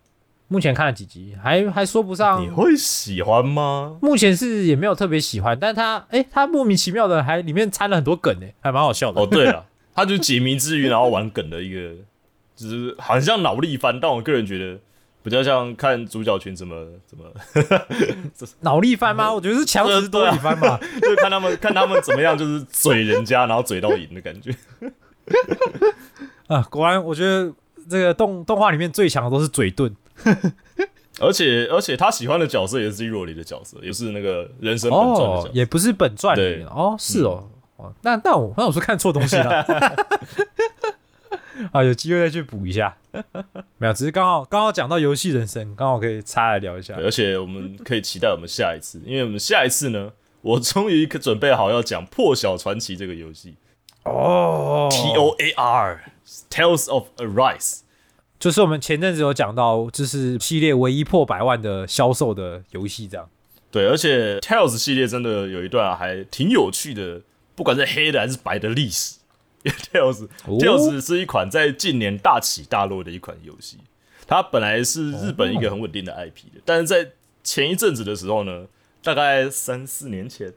[0.47, 3.97] 目前看了几集，还还说不上你会喜欢吗？
[4.01, 9.21] 目前是也没有特别喜欢，但他哎、他莫名其妙的还里面掺了很多梗哎、还蛮好笑的。
[9.21, 11.95] 哦，对了， 他就解谜之余，然后玩梗的一个，
[12.55, 14.79] 就是好像脑力番，但我个人觉得
[15.27, 16.73] 比较像看主角群怎么
[17.05, 17.25] 怎么，
[18.61, 19.27] 脑力番吗？
[19.33, 20.79] 我觉得是强词夺理番吧。
[21.01, 24.55] 就看他们看他们怎么样，就是嘴人家，然后嘴到赢的感觉。
[26.47, 27.51] 啊，果然我觉得
[27.89, 29.93] 这个动动画里面最强的都是嘴盾。
[31.19, 35.47] 而且而且他喜欢的角色也是 Zero 里的角色，也是那个人生本传的角色，。
[35.49, 37.49] 哦也不是本传里对面哦，是哦。
[37.75, 39.65] 哦，那那我那我是看错东西了。
[41.73, 42.95] 啊，有机会再去补一下。
[43.77, 46.95] 没有，只是刚好刚好讲到游戏人生，刚好可以插来聊一下。
[46.97, 53.55] 而且我们可以期待我们下一次，因为我们下一次呢，我终于可准备好要讲《破晓传奇》这个游戏
[54.03, 56.11] 哦，T O A R
[56.49, 57.79] Tales of Arise。
[58.39, 63.27] 就是我们前阵子有讲到，就是系列唯一破百万的销售的游戏，这样。
[63.71, 67.21] 对，而且 Tales 系列真的有一段还挺有趣的，
[67.55, 69.16] 不管是黑的还是白的历史。
[69.67, 70.57] 因为 Tales、哦。
[70.57, 73.77] Tales 是一款在近年大起大落的一款游戏，
[74.25, 77.11] 它本来是日本一个很稳定的 IP 的，但是在
[77.43, 78.65] 前一阵子的时候呢，
[79.03, 80.53] 大概三四年前，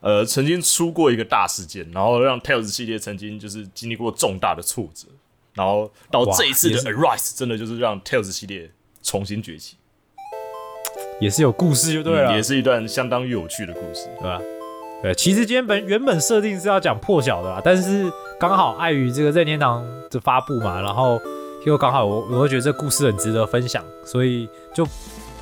[0.00, 5.08] 呃，曾经出过一个大事件，然后让 Tales 系列曾经就是经历过重大的挫折，
[5.54, 8.70] 然后到这一次的 Arise 真的就是让 Tales 系列
[9.02, 9.76] 重新崛起，
[11.20, 14.08] 也是有故事就对了，嗯也是一段相当有趣的故事。
[14.18, 14.40] 对吧？
[15.02, 21.20] 对，其实今天本原本设定是要讲破晓的啦，但是刚好碍于这个任天堂的发布嘛，然后
[21.64, 24.86] 又刚好我我会觉得这故事很值得分享，所以就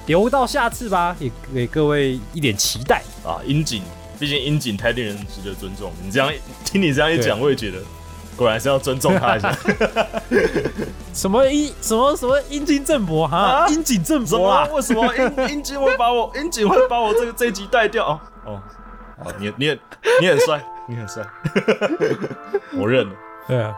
[0.06, 3.02] 留到下次吧，也给各位一点期待。
[3.24, 3.82] 啊，樱井，
[4.18, 5.90] 毕竟樱井太令人值得尊重。
[6.04, 6.30] 你这样
[6.64, 7.78] 听你这样一讲，我也觉得
[8.36, 9.56] 果然是要尊重他一下。
[11.14, 18.08] 什么樱什么什么阴茎正博哈，啊阴茎正博啊么？，为什么樱樱井会把我樱井会把我这个这一集带掉？
[18.08, 18.62] 哦哦
[19.22, 19.78] 哦，你你很
[20.20, 21.22] 你很帅，你很帅，
[22.76, 23.14] 我认了。
[23.46, 23.74] 对啊，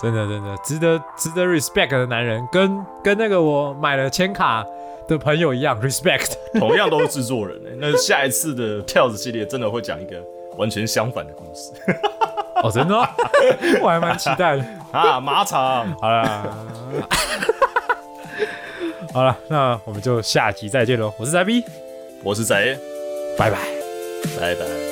[0.00, 4.64] 真的真的值得值得 respect 的男人，跟跟那个我买了签卡
[5.06, 6.32] 的朋友一样 respect。
[6.58, 10.16] 同样都是制作人、欸，那下一次的 Tales 系列真的会讲一个
[10.56, 11.72] 完全相反的故事
[12.62, 13.08] 哦，真的吗？
[13.82, 14.64] 我还蛮期待的。
[14.92, 15.20] 啊！
[15.20, 16.56] 马场，好了，
[19.12, 21.12] 好了，那我们就下集再见喽。
[21.18, 21.62] 我是仔 B，
[22.22, 22.78] 我是仔，
[23.36, 23.85] 拜拜。
[24.38, 24.85] 拜拜。